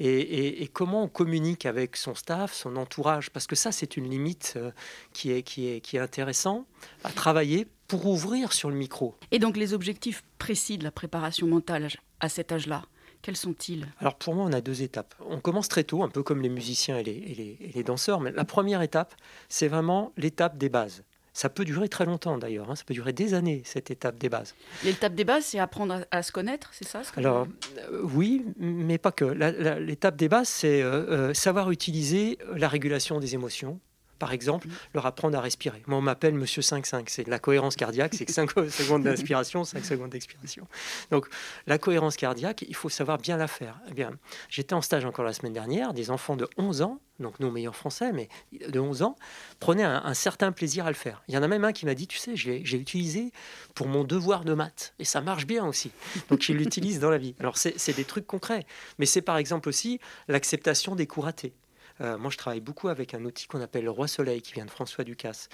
et, 0.00 0.68
comment 0.72 1.04
on 1.04 1.08
communique 1.08 1.66
avec 1.66 1.96
son 1.96 2.14
staff, 2.14 2.52
son 2.52 2.76
entourage. 2.76 3.30
Parce 3.30 3.46
que 3.46 3.54
ça, 3.54 3.70
c'est 3.70 3.96
une 3.96 4.10
limite 4.10 4.54
euh, 4.56 4.72
qui, 5.12 5.30
est, 5.30 5.42
qui, 5.42 5.68
est, 5.68 5.80
qui 5.80 5.96
est 5.96 6.00
intéressant 6.00 6.66
à 7.04 7.10
travailler 7.10 7.66
pour 7.86 8.06
ouvrir 8.06 8.52
sur 8.52 8.70
le 8.70 8.76
micro. 8.76 9.14
Et 9.30 9.38
donc 9.38 9.56
les 9.56 9.72
objectifs 9.72 10.24
précis 10.38 10.78
de 10.78 10.84
la 10.84 10.90
préparation 10.90 11.46
mentale 11.46 11.88
à 12.20 12.28
cet 12.28 12.52
âge-là? 12.52 12.82
Quels 13.24 13.36
sont-ils? 13.38 13.86
Alors 14.00 14.16
pour 14.16 14.34
moi, 14.34 14.44
on 14.44 14.52
a 14.52 14.60
deux 14.60 14.82
étapes. 14.82 15.14
On 15.26 15.40
commence 15.40 15.68
très 15.68 15.82
tôt, 15.82 16.02
un 16.02 16.10
peu 16.10 16.22
comme 16.22 16.42
les 16.42 16.50
musiciens 16.50 16.98
et 16.98 17.02
les, 17.02 17.82
danseurs, 17.82 18.20
mais 18.20 18.30
la 18.32 18.44
première 18.44 18.82
étape, 18.82 19.14
c'est 19.48 19.66
vraiment 19.66 20.12
l'étape 20.18 20.58
des 20.58 20.68
bases. 20.68 21.04
Ça 21.32 21.48
peut 21.48 21.64
durer 21.64 21.88
très 21.88 22.04
longtemps 22.04 22.36
d'ailleurs, 22.36 22.70
hein. 22.70 22.76
ça 22.76 22.84
peut 22.84 22.92
durer 22.92 23.14
des 23.14 23.32
années, 23.32 23.62
cette 23.64 23.90
étape 23.90 24.18
des 24.18 24.28
bases. 24.28 24.54
L'étape 24.84 25.14
des 25.14 25.24
bases, 25.24 25.46
c'est 25.46 25.58
apprendre 25.58 26.04
à, 26.10 26.22
se 26.22 26.32
connaître, 26.32 26.68
c'est 26.74 26.86
ça 26.86 27.00
Alors 27.16 27.48
euh, 27.78 28.02
oui, 28.02 28.44
mais 28.58 28.98
pas 28.98 29.10
que. 29.10 29.24
L'étape 29.24 30.16
des 30.16 30.28
bases, 30.28 30.48
c'est 30.48 30.82
euh, 30.82 31.30
euh, 31.30 31.34
savoir 31.34 31.70
utiliser 31.70 32.36
la 32.54 32.68
régulation 32.68 33.20
des 33.20 33.34
émotions, 33.34 33.80
par 34.18 34.32
exemple, 34.32 34.68
leur 34.94 35.06
apprendre 35.06 35.36
à 35.36 35.40
respirer. 35.40 35.82
Moi, 35.86 35.98
on 35.98 36.02
m'appelle 36.02 36.34
Monsieur 36.34 36.62
5-5. 36.62 37.04
C'est 37.08 37.26
la 37.28 37.38
cohérence 37.38 37.76
cardiaque, 37.76 38.14
c'est 38.14 38.30
5 38.30 38.50
secondes 38.70 39.02
d'inspiration, 39.02 39.64
5 39.64 39.84
secondes 39.84 40.10
d'expiration. 40.10 40.66
Donc, 41.10 41.26
la 41.66 41.78
cohérence 41.78 42.16
cardiaque, 42.16 42.64
il 42.68 42.74
faut 42.74 42.88
savoir 42.88 43.18
bien 43.18 43.36
la 43.36 43.48
faire. 43.48 43.78
Eh 43.88 43.94
bien, 43.94 44.12
j'étais 44.48 44.74
en 44.74 44.82
stage 44.82 45.04
encore 45.04 45.24
la 45.24 45.32
semaine 45.32 45.52
dernière, 45.52 45.94
des 45.94 46.10
enfants 46.10 46.36
de 46.36 46.48
11 46.56 46.82
ans, 46.82 47.00
donc 47.20 47.38
nos 47.40 47.50
meilleurs 47.50 47.76
français, 47.76 48.12
mais 48.12 48.28
de 48.68 48.80
11 48.80 49.02
ans, 49.02 49.16
prenaient 49.60 49.84
un, 49.84 50.14
certain 50.14 50.52
plaisir 50.52 50.86
à 50.86 50.90
le 50.90 50.96
faire. 50.96 51.22
Il 51.28 51.34
y 51.34 51.38
en 51.38 51.42
a 51.42 51.48
même 51.48 51.64
un 51.64 51.72
qui 51.72 51.86
m'a 51.86 51.94
dit, 51.94 52.06
tu 52.06 52.18
sais, 52.18 52.36
j'ai 52.36 52.76
utilisé 52.76 53.30
pour 53.74 53.88
mon 53.88 54.04
devoir 54.04 54.44
de 54.44 54.54
maths, 54.54 54.94
et 54.98 55.04
ça 55.04 55.20
marche 55.20 55.46
bien 55.46 55.66
aussi. 55.66 55.90
Donc, 56.28 56.48
il 56.48 56.56
l'utilise 56.56 57.00
dans 57.00 57.10
la 57.10 57.18
vie. 57.18 57.34
Alors, 57.40 57.56
c'est 57.56 57.96
des 57.96 58.04
trucs 58.04 58.26
concrets, 58.26 58.66
mais 58.98 59.06
c'est 59.06 59.22
par 59.22 59.36
exemple 59.36 59.68
aussi 59.68 60.00
l'acceptation 60.28 60.94
des 60.94 61.06
coups 61.06 61.24
ratés. 61.24 61.52
Euh, 62.00 62.18
moi, 62.18 62.30
je 62.30 62.36
travaille 62.36 62.60
beaucoup 62.60 62.88
avec 62.88 63.14
un 63.14 63.24
outil 63.24 63.46
qu'on 63.46 63.60
appelle 63.60 63.84
le 63.84 63.90
Roi 63.90 64.08
Soleil, 64.08 64.42
qui 64.42 64.52
vient 64.52 64.64
de 64.64 64.70
François 64.70 65.04
Ducasse. 65.04 65.48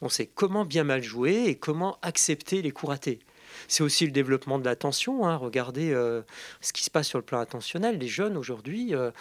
On 0.00 0.08
sait 0.08 0.26
comment 0.26 0.64
bien 0.64 0.84
mal 0.84 1.02
jouer 1.02 1.44
et 1.46 1.54
comment 1.56 1.98
accepter 2.02 2.62
les 2.62 2.70
coups 2.70 2.90
ratés. 2.90 3.20
C'est 3.68 3.84
aussi 3.84 4.04
le 4.04 4.10
développement 4.10 4.58
de 4.58 4.64
l'attention. 4.64 5.26
Hein. 5.26 5.36
Regardez 5.36 5.92
euh, 5.92 6.22
ce 6.60 6.72
qui 6.72 6.82
se 6.82 6.90
passe 6.90 7.06
sur 7.06 7.18
le 7.18 7.24
plan 7.24 7.38
attentionnel. 7.38 7.98
Les 7.98 8.08
jeunes 8.08 8.36
aujourd'hui, 8.36 8.94
euh, 8.94 9.12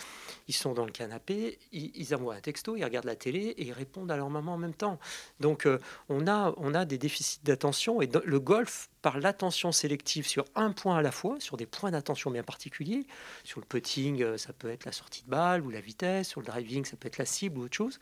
ils 0.48 0.56
sont 0.56 0.74
dans 0.74 0.86
le 0.86 0.92
canapé, 0.92 1.60
ils, 1.72 2.16
envoient 2.16 2.36
un 2.36 2.42
texto, 2.42 2.76
ils 2.76 2.84
regardent 2.84 3.06
la 3.06 3.16
télé 3.16 3.40
et 3.40 3.66
ils 3.66 3.72
répondent 3.72 4.10
à 4.10 4.18
leur 4.18 4.32
maman 4.32 4.54
en 4.54 4.58
même 4.58 4.74
temps. 4.74 5.00
Donc 5.40 5.68
on, 6.10 6.28
a, 6.28 6.54
on 6.58 6.74
a 6.74 6.86
des 6.86 6.98
déficits 6.98 7.42
d'attention 7.44 8.02
et 8.02 8.10
le 8.26 8.40
golf 8.40 8.90
par 9.04 9.20
l'attention 9.20 9.72
sélective 9.72 10.26
sur 10.26 10.46
un 10.56 10.72
point 10.72 10.98
à 10.98 11.04
la 11.04 11.12
fois, 11.12 11.36
sur 11.40 11.58
des 11.58 11.68
points 11.68 11.92
d'attention 11.92 12.32
bien 12.32 12.42
particuliers. 12.42 13.06
Sur 13.44 13.60
le 13.60 13.66
putting, 13.66 14.38
ça 14.38 14.54
peut 14.54 14.70
être 14.70 14.86
la 14.86 14.92
sortie 14.92 15.24
de 15.24 15.30
balle 15.30 15.62
ou 15.62 15.70
la 15.70 15.82
vitesse. 15.82 16.30
Sur 16.30 16.42
le 16.42 16.48
driving, 16.48 16.86
ça 16.86 16.98
peut 16.98 17.08
être 17.08 17.20
la 17.20 17.26
cible 17.26 17.60
ou 17.60 17.64
autre 17.66 17.76
chose. 17.76 18.00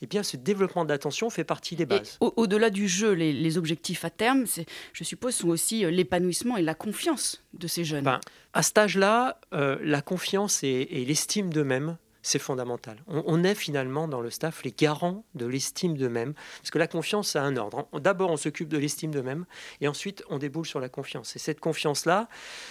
Eh 0.00 0.06
bien, 0.06 0.22
ce 0.22 0.38
développement 0.38 0.84
d'attention 0.84 1.28
fait 1.28 1.44
partie 1.44 1.76
des 1.76 1.84
bases. 1.84 2.16
Au-delà 2.20 2.70
du 2.70 2.88
jeu, 2.88 3.12
les, 3.12 3.58
objectifs 3.58 4.04
à 4.04 4.10
terme, 4.10 4.44
je 4.92 5.04
suppose, 5.04 5.34
sont 5.34 5.48
aussi 5.48 5.84
euh, 5.84 5.90
l'épanouissement 5.90 6.56
et 6.56 6.62
la 6.62 6.74
confiance 6.74 7.42
de 7.54 7.66
ces 7.66 7.84
jeunes. 7.84 8.04
Ben, 8.04 8.20
à 8.52 8.62
cet 8.62 8.78
âge-là, 8.78 9.40
euh, 9.52 9.78
la 9.82 10.02
confiance 10.02 10.62
et, 10.62 10.86
l'estime 11.06 11.52
d'eux-mêmes 11.52 11.96
c'est 12.26 12.40
fondamental. 12.40 13.04
On, 13.06 13.44
est 13.44 13.54
finalement 13.54 14.08
dans 14.08 14.20
le 14.20 14.30
staff 14.30 14.64
les 14.64 14.72
garants 14.72 15.24
de 15.36 15.46
l'estime 15.46 15.96
d'eux-mêmes, 15.96 16.34
parce 16.58 16.72
que 16.72 16.78
la 16.78 16.88
confiance 16.88 17.36
a 17.36 17.42
un 17.42 17.56
ordre. 17.56 17.86
D'abord, 18.00 18.32
on 18.32 18.36
s'occupe 18.36 18.68
de 18.68 18.76
l'estime 18.76 19.12
d'eux-mêmes, 19.12 19.46
et 19.80 19.86
ensuite, 19.86 20.24
on 20.28 20.38
déboule 20.38 20.66
sur 20.66 20.80
la 20.80 20.88
confiance. 20.88 21.36
Et 21.36 21.38
cette 21.38 21.60
confiance-là, 21.60 22.28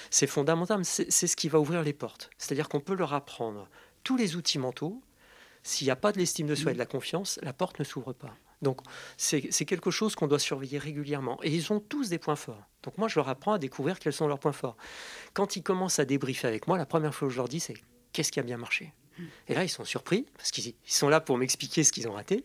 c'est 0.10 0.28
fondamental, 0.28 0.82
c'est 0.84 1.10
ce 1.10 1.36
qui 1.38 1.48
va 1.48 1.58
ouvrir 1.62 1.84
les 1.84 1.94
portes. 1.94 2.30
C'est-à-dire 2.38 2.68
qu'on 2.68 2.82
peut 2.82 2.96
leur 2.96 3.14
apprendre 3.14 3.70
tous 4.04 4.18
les 4.18 4.36
outils 4.36 4.60
mentaux, 4.60 5.02
s'il 5.64 5.88
n'y 5.88 5.92
a 5.92 5.96
pas 5.96 6.12
de 6.12 6.18
l'estime 6.18 6.48
de 6.48 6.56
soi 6.56 6.72
et 6.72 6.74
de 6.74 6.80
la 6.80 6.86
confiance, 6.86 7.40
la 7.42 7.54
porte 7.54 7.80
ne 7.80 7.86
s'ouvre 7.86 8.12
pas. 8.12 8.36
Donc 8.62 8.82
c'est 9.16 9.40
quelque 9.66 9.90
chose 9.90 10.16
qu'on 10.16 10.28
doit 10.28 10.38
surveiller 10.38 10.80
régulièrement. 10.80 11.40
Et 11.44 11.56
ils 11.56 11.72
ont 11.72 11.80
tous 11.80 12.10
des 12.10 12.20
points 12.20 12.36
forts. 12.36 12.64
Donc 12.84 12.98
moi, 12.98 13.08
je 13.08 13.18
leur 13.18 13.30
apprends 13.30 13.54
à 13.54 13.58
découvrir 13.58 14.00
quels 14.00 14.12
sont 14.12 14.28
leurs 14.28 14.40
points 14.40 14.52
forts. 14.52 14.76
Quand 15.34 15.56
ils 15.56 15.64
commencent 15.64 16.00
à 16.00 16.06
débriefer 16.06 16.50
avec 16.50 16.68
moi, 16.68 16.78
la 16.78 16.86
première 16.86 17.16
fois 17.16 17.30
que 17.30 17.32
je 17.34 17.38
leur 17.38 17.48
dis, 17.48 17.62
c'est 17.62 17.76
qu'est-ce 18.12 18.34
qui 18.34 18.42
a 18.42 18.44
bien 18.44 18.58
marché? 18.58 18.94
Et 19.48 19.54
là, 19.54 19.64
ils 19.64 19.70
sont 19.70 19.86
surpris 19.86 20.26
parce 20.38 20.52
qu'ils 20.52 20.74
sont 20.86 21.10
là 21.10 21.22
pour 21.22 21.38
m'expliquer 21.38 21.84
ce 21.84 21.92
qu'ils 21.92 22.08
ont 22.08 22.14
raté. 22.14 22.44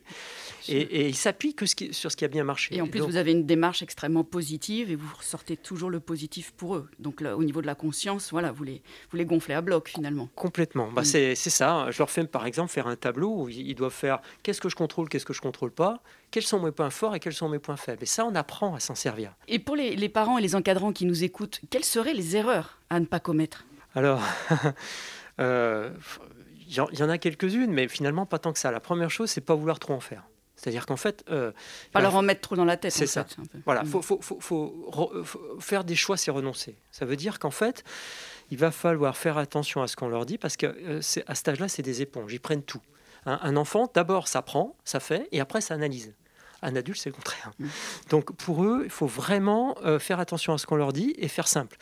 Et, 0.69 1.09
ils 1.09 1.17
s'appuient 1.17 1.55
que 1.55 1.67
sur 1.67 2.11
ce 2.13 2.17
qui 2.17 2.25
a 2.25 2.29
bien 2.29 2.45
marché. 2.45 2.77
Et 2.77 2.81
en 2.81 2.87
plus, 2.87 3.01
vous 3.01 3.17
avez 3.17 3.33
une 3.33 3.47
démarche 3.47 3.83
extrêmement 3.83 4.25
positive 4.25 4.91
et 4.91 4.97
vous 4.97 5.09
ressortez 5.17 5.57
toujours 5.57 5.91
le 5.91 6.01
positif 6.01 6.53
pour 6.53 6.77
eux. 6.77 6.89
Donc, 6.99 7.23
au 7.23 7.43
niveau 7.43 7.61
de 7.61 7.67
la 7.67 7.75
conscience, 7.75 8.31
voilà, 8.31 8.53
vous 8.53 8.65
les, 8.65 8.83
vous 9.11 9.17
les 9.17 9.25
gonflez 9.25 9.55
à 9.55 9.61
bloc 9.61 9.89
finalement. 9.89 10.29
Complètement. 10.35 10.91
Bah, 10.93 11.03
mm. 11.03 11.05
c'est 11.05 11.35
ça. 11.35 11.91
Je 11.91 11.99
leur 11.99 12.11
fais 12.11 12.25
par 12.25 12.47
exemple 12.47 12.71
faire 12.71 12.87
un 12.87 12.97
tableau 12.97 13.43
où 13.43 13.49
ils 13.49 13.75
doivent 13.75 13.93
faire 13.93 14.21
qu'est-ce 14.43 14.61
que 14.61 14.69
je 14.69 14.77
contrôle, 14.77 15.09
qu'est-ce 15.09 15.27
que 15.27 15.33
je 15.33 15.41
contrôle 15.41 15.73
pas, 15.73 16.03
quels 16.31 16.43
sont 16.43 16.61
mes 16.61 16.73
points 16.73 16.91
forts 16.91 17.15
et 17.15 17.21
quels 17.21 17.33
sont 17.33 17.49
mes 17.49 17.59
points 17.59 17.77
faibles. 17.77 18.03
Et 18.03 18.07
ça, 18.07 18.25
on 18.25 18.35
apprend 18.35 18.75
à 18.75 18.81
s'en 18.81 18.95
servir. 18.95 19.35
Et 19.49 19.59
pour 19.59 19.77
les, 19.77 19.97
les 19.97 20.09
parents 20.09 20.39
et 20.39 20.43
les 20.43 20.55
encadrants 20.55 20.93
qui 20.93 21.07
nous 21.07 21.25
écoutent, 21.25 21.61
quelles 21.71 21.85
seraient 21.85 22.15
les 22.15 22.37
erreurs 22.37 22.79
à 22.91 23.01
ne 23.01 23.07
pas 23.07 23.21
commettre? 23.21 23.65
Alors. 23.95 24.23
Euh, 25.41 25.91
il 26.71 26.99
y 26.99 27.03
en 27.03 27.09
a 27.09 27.19
quelques-unes, 27.19 27.73
mais 27.73 27.89
finalement 27.89 28.27
pas 28.27 28.39
tant 28.39 28.53
que 28.53 28.59
ça. 28.59 28.71
La 28.71 28.81
première 28.81 29.11
chose, 29.11 29.31
c'est 29.31 29.41
pas 29.41 29.55
vouloir 29.55 29.79
trop 29.79 29.95
en 29.95 30.01
faire. 30.01 30.25
C'est-à-dire 30.55 30.85
qu'en 30.85 30.97
fait, 30.97 31.25
euh, 31.31 31.53
pas 31.91 32.03
leur 32.03 32.15
en 32.15 32.23
mettre 32.23 32.43
trop 32.43 32.55
dans 32.55 32.67
la 32.67 32.77
tête. 32.77 32.93
C'est 32.93 33.07
ça. 33.07 33.27
Voilà, 33.65 33.83
mm. 33.83 33.87
faut, 33.87 34.03
faut, 34.03 34.21
faut, 34.21 34.41
faut, 34.41 35.25
faire 35.59 35.85
des 35.85 35.97
choix, 35.97 36.19
c'est 36.19 36.31
renoncer. 36.31 36.77
Ça 36.93 37.07
veut 37.07 37.17
dire 37.17 37.39
qu'en 37.39 37.51
fait, 37.51 37.83
il 38.51 38.59
va 38.59 38.71
falloir 38.71 39.17
faire 39.17 39.39
attention 39.39 39.83
à 39.83 39.89
ce 39.89 39.97
qu'on 39.97 40.09
leur 40.09 40.27
dit 40.27 40.37
parce 40.37 40.59
que 40.59 40.67
euh, 40.67 41.01
cet 41.01 41.49
âge-là, 41.49 41.69
c'est 41.69 41.83
des 41.83 42.03
éponges. 42.03 42.33
Ils 42.33 42.41
prennent 42.41 42.63
tout. 42.63 42.83
un 43.25 43.57
enfant, 43.57 43.91
d'abord, 43.93 44.29
ça 44.29 44.43
prend, 44.43 44.77
ça 44.85 45.01
fait, 45.01 45.29
et 45.33 45.41
après, 45.41 45.61
ça 45.61 45.75
analyse. 45.75 46.15
Un 46.63 46.77
adulte, 46.77 46.99
c'est 46.99 47.11
le 47.11 47.15
contraire. 47.15 47.53
Mm. 47.59 47.67
Donc 48.11 48.33
pour 48.33 48.65
eux, 48.65 48.83
il 48.85 48.91
faut 48.91 49.07
vraiment 49.07 49.77
euh, 49.85 49.99
faire 49.99 50.21
attention 50.21 50.53
à 50.53 50.59
ce 50.59 50.67
qu'on 50.67 50.77
leur 50.77 50.93
dit 50.93 51.15
et 51.19 51.29
faire 51.29 51.49
simple. 51.49 51.77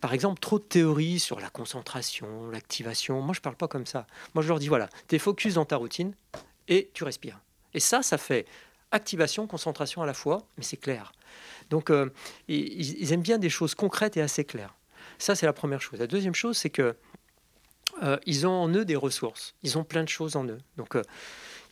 Par 0.00 0.12
exemple, 0.12 0.40
trop 0.40 0.58
de 0.58 0.64
théories 0.64 1.18
sur 1.20 1.40
la 1.40 1.50
concentration, 1.50 2.50
l'activation. 2.50 3.20
Moi, 3.20 3.34
je 3.34 3.40
ne 3.40 3.42
parle 3.42 3.56
pas 3.56 3.68
comme 3.68 3.86
ça. 3.86 4.06
Moi, 4.34 4.42
je 4.42 4.48
leur 4.48 4.58
dis 4.58 4.68
voilà, 4.68 4.88
tu 5.08 5.16
es 5.16 5.18
focus 5.18 5.54
dans 5.54 5.64
ta 5.64 5.76
routine 5.76 6.14
et 6.68 6.90
tu 6.94 7.04
respires. 7.04 7.40
Et 7.74 7.80
ça, 7.80 8.02
ça 8.02 8.18
fait 8.18 8.46
activation, 8.90 9.46
concentration 9.46 10.02
à 10.02 10.06
la 10.06 10.14
fois, 10.14 10.46
mais 10.56 10.64
c'est 10.64 10.76
clair. 10.76 11.12
Donc 11.70 11.90
euh, 11.90 12.10
ils, 12.48 13.12
aiment 13.12 13.22
bien 13.22 13.38
des 13.38 13.50
choses 13.50 13.74
concrètes 13.74 14.16
et 14.16 14.20
assez 14.20 14.44
claires. 14.44 14.74
Ça, 15.18 15.34
c'est 15.34 15.46
la 15.46 15.52
première 15.52 15.80
chose. 15.80 15.98
La 16.00 16.06
deuxième 16.06 16.34
chose, 16.34 16.56
c'est 16.56 16.70
que 16.70 16.96
euh, 18.02 18.18
ils 18.26 18.46
ont 18.46 18.50
en 18.62 18.68
eux 18.68 18.84
des 18.84 18.96
ressources. 18.96 19.54
Ils 19.62 19.78
ont 19.78 19.84
plein 19.84 20.02
de 20.02 20.08
choses 20.08 20.36
en 20.36 20.44
eux. 20.46 20.58
Donc 20.76 20.96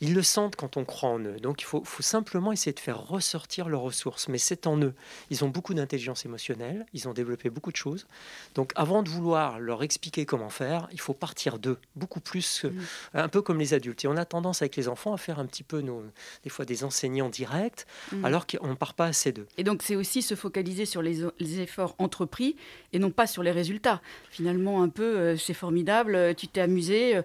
ils 0.00 0.14
le 0.14 0.22
sentent 0.22 0.56
quand 0.56 0.76
on 0.76 0.84
croit 0.84 1.10
en 1.10 1.20
eux. 1.20 1.36
Donc 1.40 1.62
il 1.62 1.64
faut, 1.64 1.82
simplement 2.00 2.52
essayer 2.52 2.72
de 2.72 2.80
faire 2.80 3.06
ressortir 3.06 3.68
leurs 3.68 3.80
ressources. 3.80 4.28
Mais 4.28 4.38
c'est 4.38 4.66
en 4.66 4.80
eux. 4.80 4.94
Ils 5.30 5.44
ont 5.44 5.48
beaucoup 5.48 5.74
d'intelligence 5.74 6.24
émotionnelle, 6.24 6.86
ils 6.92 7.08
ont 7.08 7.12
développé 7.12 7.50
beaucoup 7.50 7.72
de 7.72 7.76
choses. 7.76 8.06
Donc 8.54 8.72
avant 8.76 9.02
de 9.02 9.08
vouloir 9.08 9.58
leur 9.58 9.82
expliquer 9.82 10.26
comment 10.26 10.50
faire, 10.50 10.88
il 10.92 11.00
faut 11.00 11.14
partir 11.14 11.58
d'eux, 11.58 11.78
beaucoup 11.96 12.20
plus, 12.20 12.66
un 13.14 13.28
peu 13.28 13.42
comme 13.42 13.58
les 13.58 13.74
adultes. 13.74 14.04
Et 14.04 14.08
on 14.08 14.16
a 14.16 14.24
tendance 14.24 14.62
avec 14.62 14.76
les 14.76 14.88
enfants 14.88 15.12
à 15.12 15.18
faire 15.18 15.38
un 15.38 15.46
petit 15.46 15.62
peu, 15.62 15.80
nos, 15.80 16.02
des 16.44 16.50
fois, 16.50 16.64
des 16.64 16.84
enseignants 16.84 17.28
directs, 17.28 17.86
mm. 18.12 18.24
alors 18.24 18.46
qu'on 18.46 18.68
ne 18.68 18.74
part 18.74 18.94
pas 18.94 19.06
assez 19.06 19.32
d'eux. 19.32 19.46
Et 19.56 19.64
donc 19.64 19.82
c'est 19.82 19.96
aussi 19.96 20.22
se 20.22 20.34
focaliser 20.34 20.86
sur 20.86 21.02
les, 21.02 21.24
efforts 21.60 21.94
entrepris 21.98 22.56
et 22.92 22.98
non 22.98 23.10
pas 23.10 23.26
sur 23.26 23.42
les 23.42 23.50
résultats. 23.50 24.00
Finalement, 24.30 24.82
un 24.82 24.88
peu, 24.88 25.18
euh, 25.18 25.36
c'est 25.36 25.54
formidable, 25.54 26.14
euh, 26.14 26.34
tu 26.34 26.48
t'es 26.48 26.60
amusé. 26.60 27.16
Euh, 27.16 27.22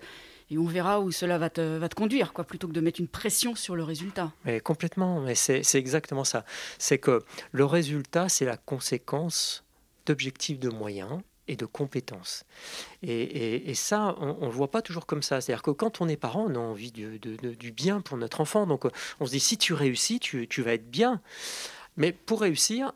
et 0.49 0.57
on 0.57 0.65
verra 0.65 0.99
où 0.99 1.11
cela 1.11 1.37
va 1.37 1.49
te, 1.49 1.93
conduire, 1.93 2.33
plutôt 2.33 2.67
que 2.67 2.73
de 2.73 2.81
mettre 2.81 2.99
une 2.99 3.07
pression 3.07 3.55
sur 3.55 3.75
le 3.75 3.83
résultat. 3.83 4.31
Mais 4.45 4.59
complètement, 4.59 5.21
mais 5.21 5.35
c'est 5.35 5.75
exactement 5.75 6.23
ça. 6.23 6.45
C'est 6.77 6.97
que 6.97 7.23
le 7.51 7.65
résultat, 7.65 8.29
c'est 8.29 8.45
la 8.45 8.57
conséquence 8.57 9.63
d'objectifs 10.05 10.59
de 10.59 10.69
moyens 10.69 11.21
et 11.47 11.55
de 11.55 11.65
compétences. 11.65 12.45
Et, 13.01 13.73
ça, 13.75 14.15
on 14.19 14.41
ne 14.41 14.45
le 14.45 14.51
voit 14.51 14.71
pas 14.71 14.81
toujours 14.81 15.05
comme 15.05 15.21
ça. 15.21 15.41
C'est-à-dire 15.41 15.63
que 15.63 15.71
quand 15.71 16.01
on 16.01 16.07
est 16.07 16.17
parent, 16.17 16.45
on 16.47 16.55
a 16.55 16.59
envie 16.59 16.91
du, 16.91 17.71
bien 17.71 18.01
pour 18.01 18.17
notre 18.17 18.41
enfant. 18.41 18.65
Donc 18.65 18.85
on 19.19 19.25
se 19.25 19.31
dit, 19.31 19.39
si 19.39 19.57
tu 19.57 19.73
réussis, 19.73 20.19
tu 20.19 20.61
vas 20.61 20.73
être 20.73 20.89
bien. 20.89 21.21
Mais 21.97 22.11
pour 22.11 22.41
réussir, 22.41 22.93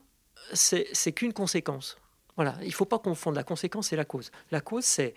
c'est 0.54 1.12
qu'une 1.12 1.34
conséquence. 1.34 1.98
Voilà, 2.38 2.56
il 2.62 2.68
ne 2.68 2.74
faut 2.74 2.86
pas 2.86 3.00
confondre 3.00 3.36
la 3.36 3.44
conséquence 3.44 3.92
et 3.92 3.96
la 3.96 4.06
cause. 4.06 4.32
La 4.52 4.62
cause, 4.62 4.86
c'est 4.86 5.16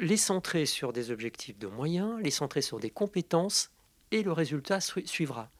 les 0.00 0.16
centrer 0.16 0.66
sur 0.66 0.92
des 0.92 1.10
objectifs 1.10 1.58
de 1.58 1.68
moyens, 1.68 2.20
les 2.20 2.30
centrer 2.30 2.60
sur 2.60 2.80
des 2.80 2.90
compétences 2.90 3.70
et 4.10 4.22
le 4.22 4.32
résultat 4.32 4.80
suivra. 4.80 5.50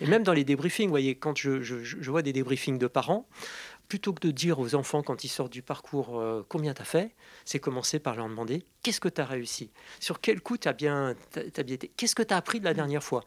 Et 0.00 0.06
même 0.06 0.22
dans 0.22 0.32
les 0.32 0.44
débriefings, 0.44 0.86
vous 0.86 0.92
voyez, 0.92 1.16
quand 1.16 1.36
je, 1.36 1.60
je 1.62 2.10
vois 2.10 2.22
des 2.22 2.32
débriefings 2.32 2.78
de 2.78 2.86
parents, 2.86 3.26
plutôt 3.90 4.12
que 4.12 4.20
de 4.20 4.30
dire 4.30 4.60
aux 4.60 4.76
enfants 4.76 5.02
quand 5.02 5.24
ils 5.24 5.28
sortent 5.28 5.52
du 5.52 5.62
parcours 5.62 6.20
euh, 6.20 6.46
combien 6.48 6.72
tu 6.72 6.80
as 6.80 6.84
fait, 6.84 7.10
c'est 7.44 7.58
commencer 7.58 7.98
par 7.98 8.14
leur 8.14 8.28
demander 8.28 8.62
qu'est-ce 8.82 9.00
que 9.00 9.08
tu 9.08 9.20
as 9.20 9.24
réussi? 9.24 9.70
Sur 9.98 10.20
quel 10.20 10.40
coup 10.40 10.56
tu 10.56 10.68
as 10.68 10.72
bien, 10.72 11.16
bien 11.34 11.74
été? 11.74 11.90
Qu'est-ce 11.96 12.14
que 12.14 12.22
tu 12.22 12.32
as 12.32 12.36
appris 12.36 12.60
de 12.60 12.64
la 12.64 12.72
dernière 12.72 13.02
fois? 13.02 13.24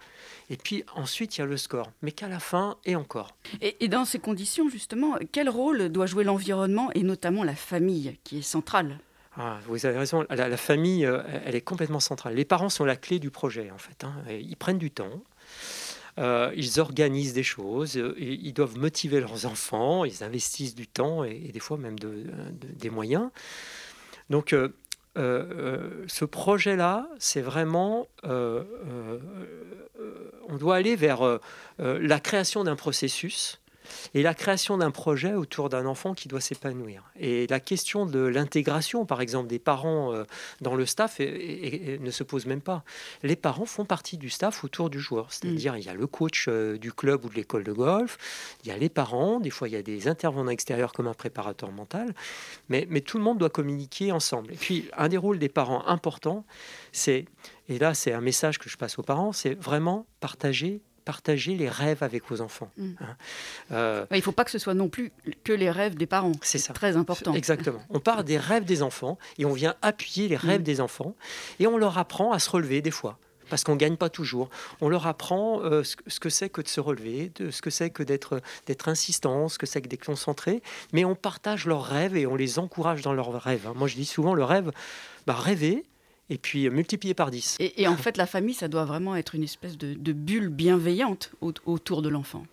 Et 0.50 0.56
puis 0.56 0.86
ensuite, 0.96 1.38
il 1.38 1.42
y 1.42 1.44
a 1.44 1.46
le 1.46 1.58
score, 1.58 1.92
mais 2.02 2.14
qu'à 2.14 2.30
la 2.30 2.40
fin 2.40 2.78
et 2.86 2.96
encore. 2.96 3.36
Et, 3.60 3.90
dans 3.90 4.06
ces 4.06 4.20
conditions, 4.20 4.70
justement, 4.70 5.18
quel 5.34 5.50
rôle 5.50 5.90
doit 5.90 6.06
jouer 6.06 6.24
l'environnement 6.24 6.90
et 6.96 7.04
notamment 7.04 7.44
la 7.44 7.56
famille 7.56 8.18
qui 8.24 8.40
est 8.40 8.42
centrale? 8.42 9.00
Ah, 9.36 9.60
vous 9.66 9.86
avez 9.86 9.98
raison, 9.98 10.26
la, 10.30 10.58
famille, 10.58 11.06
euh, 11.06 11.22
elle 11.46 11.56
est 11.56 11.62
complètement 11.62 12.00
centrale. 12.00 12.36
Les 12.36 12.46
parents 12.46 12.70
sont 12.70 12.86
la 12.86 12.96
clé 12.96 13.20
du 13.20 13.32
projet, 13.32 13.70
en 13.70 13.78
fait. 13.78 14.06
Hein. 14.06 14.14
Ils 14.30 14.56
prennent 14.56 14.78
du 14.78 14.92
temps. 14.92 15.24
Euh, 16.20 16.52
ils 16.56 16.80
organisent 16.80 17.34
des 17.34 17.44
choses, 17.44 17.98
euh, 17.98 18.14
ils 18.20 18.54
doivent 18.54 18.78
motiver 18.78 19.20
leurs 19.20 19.48
enfants, 19.48 20.06
ils 20.06 20.24
investissent 20.24 20.76
du 20.76 20.88
temps 20.88 21.24
et, 21.24 21.50
des 21.52 21.60
fois 21.60 21.78
même 21.78 21.98
des 21.98 22.90
moyens. 22.90 23.30
Donc, 24.30 24.54
euh, 24.54 24.70
ce 26.08 26.26
projet-là, 26.26 27.10
c'est 27.18 27.42
vraiment, 27.42 28.08
on 28.24 28.68
doit 30.58 30.76
aller 30.76 30.96
vers 30.96 31.40
la 31.80 32.20
création 32.20 32.64
d'un 32.64 32.76
processus 32.76 33.60
et 34.14 34.24
la 34.24 34.34
création 34.34 34.78
d'un 34.78 34.92
projet 34.92 35.34
autour 35.34 35.70
d'un 35.70 35.86
enfant 35.86 36.14
qui 36.14 36.28
doit 36.28 36.42
s'épanouir. 36.42 37.04
Et 37.20 37.48
la 37.48 37.60
question 37.60 38.06
de 38.06 38.20
l'intégration, 38.20 39.06
par 39.06 39.22
exemple, 39.22 39.48
des 39.48 39.60
parents 39.60 40.14
euh, 40.14 40.24
dans 40.62 40.76
le 40.76 40.86
staff 40.86 41.20
ne 41.20 42.12
se 42.12 42.24
pose 42.24 42.46
même 42.46 42.62
pas. 42.62 42.84
Les 43.24 43.36
parents 43.36 43.66
font 43.66 43.86
partie 43.86 44.18
du 44.18 44.30
staff 44.30 44.64
autour 44.64 44.90
du 44.90 45.00
joueur. 45.00 45.32
C'est-à-dire, 45.32 45.74
mm. 45.74 45.78
il 45.78 45.86
y 45.86 45.90
a 45.90 45.94
le 45.94 46.08
coach 46.08 46.48
euh, 46.48 46.78
du 46.78 46.92
club 46.92 47.26
ou 47.26 47.30
de 47.30 47.36
l'école 47.36 47.64
de 47.64 47.72
golf, 47.72 48.18
il 48.64 48.70
y 48.70 48.72
a 48.72 48.78
les 48.78 48.90
parents, 48.90 49.40
des 49.40 49.50
fois 49.50 49.68
il 49.68 49.74
y 49.74 49.78
a 49.78 49.82
des 49.82 50.08
intervenants 50.08 50.52
extérieurs 50.52 50.92
comme 50.94 51.08
un 51.08 51.14
préparateur 51.14 51.72
mental, 51.72 52.14
mais, 52.70 52.88
mais 52.90 53.02
tout 53.02 53.18
le 53.18 53.24
monde 53.24 53.38
doit 53.38 53.50
communiquer 53.50 54.12
ensemble. 54.12 54.54
Et 54.54 54.56
puis, 54.56 54.90
un 54.98 55.10
des 55.10 55.18
rôles 55.18 55.40
des 55.40 55.50
parents 55.50 55.86
importants, 55.88 56.46
c'est, 56.92 57.26
et 57.70 57.80
là 57.80 57.94
c'est 57.94 58.14
un 58.14 58.22
message 58.22 58.60
que 58.60 58.70
je 58.70 58.78
passe 58.78 58.98
aux 59.00 59.04
parents, 59.04 59.32
c'est 59.32 59.54
vraiment 59.54 60.06
partager 60.20 60.82
partager 61.04 61.56
les 61.56 61.70
rêves 61.70 62.04
avec 62.04 62.28
vos 62.30 62.42
enfants. 62.42 62.70
Mm. 62.78 62.92
Hein. 63.00 63.06
Euh, 63.72 64.06
il 64.12 64.18
ne 64.18 64.22
faut 64.22 64.32
pas 64.32 64.46
que 64.46 64.52
ce 64.52 64.60
soit 64.60 64.74
non 64.74 64.90
plus 64.90 65.12
que 65.44 65.54
les 65.54 65.72
rêves 65.72 65.96
des 65.96 66.08
parents. 66.08 66.34
C'est 66.42 66.58
ça. 66.58 66.74
Très 66.74 66.98
important. 66.98 67.34
Exactement. 67.34 67.82
On 67.90 68.00
part 68.00 68.24
des 68.24 68.38
rêves 68.38 68.66
des 68.66 68.84
enfants 68.84 69.18
et 69.38 69.46
on 69.46 69.54
vient 69.54 69.76
appuyer 69.82 70.28
les 70.28 70.36
rêves 70.36 70.62
mm. 70.62 70.66
des 70.66 70.82
enfants 70.82 71.16
et 71.60 71.68
on 71.68 71.78
leur 71.78 71.98
apprend 71.98 72.32
à 72.32 72.40
se 72.40 72.50
relever 72.50 72.82
des 72.82 72.92
fois. 72.92 73.18
Parce 73.50 73.64
qu'on 73.64 73.74
ne 73.74 73.78
gagne 73.78 73.98
pas 73.98 74.10
toujours. 74.10 74.50
On 74.82 74.90
leur 74.90 75.06
apprend 75.06 75.62
euh, 75.62 75.84
ce, 75.84 76.20
que 76.20 76.30
c'est 76.30 76.50
que 76.50 76.62
de 76.62 76.68
se 76.68 76.80
relever, 76.80 77.32
de, 77.36 77.52
ce 77.52 77.62
que 77.62 77.70
c'est 77.70 77.90
que 77.90 78.02
d'être 78.02 78.42
insistant, 78.88 79.50
ce 79.50 79.58
que 79.58 79.66
c'est 79.66 79.82
que 79.82 79.88
d'être 79.88 80.06
concentré. 80.06 80.64
Mais 80.92 81.06
on 81.06 81.14
partage 81.14 81.68
leurs 81.68 81.84
rêves 81.84 82.16
et 82.16 82.26
on 82.26 82.36
les 82.36 82.58
encourage 82.58 83.02
dans 83.02 83.14
leurs 83.14 83.32
rêves. 83.44 83.68
Hein. 83.68 83.74
Moi, 83.76 83.88
je 83.88 83.96
dis 83.96 84.06
souvent 84.06 84.34
le 84.34 84.44
rêve, 84.44 84.72
bah, 85.28 85.34
rêver, 85.34 85.84
et 86.30 86.38
puis 86.38 86.68
euh, 86.68 86.72
multiplié 86.72 87.14
par 87.14 87.32
10. 87.32 87.58
Et, 87.60 87.88
en 87.88 87.98
fait, 87.98 88.18
la 88.18 88.26
famille, 88.26 88.54
ça 88.54 88.68
doit 88.68 88.86
vraiment 88.86 89.16
être 89.16 89.36
une 89.36 89.44
espèce 89.44 89.78
de, 89.78 90.14
bulle 90.14 90.50
bienveillante 90.50 91.32
autour 91.42 92.02
de 92.02 92.10
l'enfant. 92.10 92.46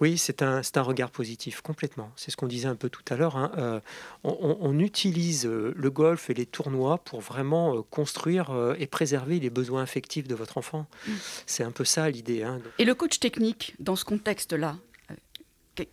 Oui, 0.00 0.16
c'est 0.16 0.42
un, 0.42 0.60
un, 0.74 0.82
regard 0.82 1.10
positif, 1.10 1.60
complètement. 1.60 2.10
C'est 2.16 2.30
ce 2.30 2.36
qu'on 2.36 2.46
disait 2.46 2.68
un 2.68 2.74
peu 2.74 2.88
tout 2.88 3.02
à 3.10 3.16
l'heure. 3.16 3.36
Hein. 3.36 3.52
Euh, 3.58 3.80
on, 4.24 4.78
utilise 4.78 5.46
euh, 5.46 5.72
le 5.76 5.90
golf 5.90 6.30
et 6.30 6.34
les 6.34 6.46
tournois 6.46 6.98
pour 6.98 7.20
vraiment 7.20 7.82
construire 7.82 8.74
et 8.78 8.86
préserver 8.86 9.40
les 9.40 9.50
besoins 9.50 9.82
affectifs 9.82 10.26
de 10.26 10.34
votre 10.34 10.58
enfant. 10.58 10.86
Mm. 11.06 11.12
C'est 11.46 11.64
un 11.64 11.70
peu 11.70 11.84
ça 11.84 12.08
l'idée. 12.10 12.42
Hein. 12.42 12.60
Et 12.78 12.84
le 12.84 12.94
coach 12.94 13.18
technique, 13.18 13.74
dans 13.78 13.96
ce 13.96 14.04
contexte-là, 14.04 14.76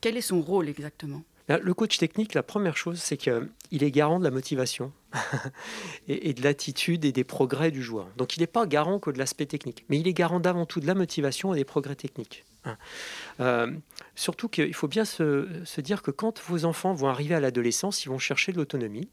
quel 0.02 0.18
est 0.18 0.22
son 0.22 0.42
rôle 0.42 0.70
exactement? 0.70 1.24
Le 1.48 1.74
coach 1.74 1.98
technique, 1.98 2.34
la 2.34 2.44
première 2.44 2.76
chose, 2.76 3.00
c'est 3.00 3.18
qu'il 3.18 3.84
est 3.84 3.92
garant 3.92 4.20
de 4.20 4.24
la 4.24 4.32
motivation 4.32 4.92
et, 6.08 6.34
de 6.34 6.42
l'attitude 6.42 7.06
et 7.06 7.12
des 7.12 7.24
progrès 7.24 7.72
du 7.72 7.84
joueur. 7.84 8.08
Donc 8.18 8.36
il 8.36 8.40
n'est 8.40 8.48
pas 8.48 8.66
garant 8.66 9.00
que 9.00 9.12
de 9.12 9.20
l'aspect 9.20 9.46
technique, 9.46 9.86
mais 9.90 10.00
il 10.00 10.08
est 10.08 10.14
garant 10.14 10.40
d'avant 10.40 10.66
tout 10.66 10.80
de 10.80 10.88
la 10.88 10.96
motivation 10.96 11.54
et 11.54 11.58
des 11.58 11.66
progrès 11.66 11.96
techniques. 11.96 12.46
Hein. 12.66 12.78
Euh, 13.40 13.72
surtout 14.16 14.50
qu'il 14.50 14.74
faut 14.74 14.88
bien 14.88 15.06
se, 15.06 15.82
dire 15.82 16.02
que 16.02 16.12
quand 16.12 16.42
vos 16.42 16.66
enfants 16.66 16.94
vont 16.94 17.08
arriver 17.08 17.36
à 17.36 17.40
l'adolescence, 17.40 18.06
ils 18.06 18.10
vont 18.10 18.20
chercher 18.20 18.52
de 18.52 18.58
l'autonomie. 18.58 19.10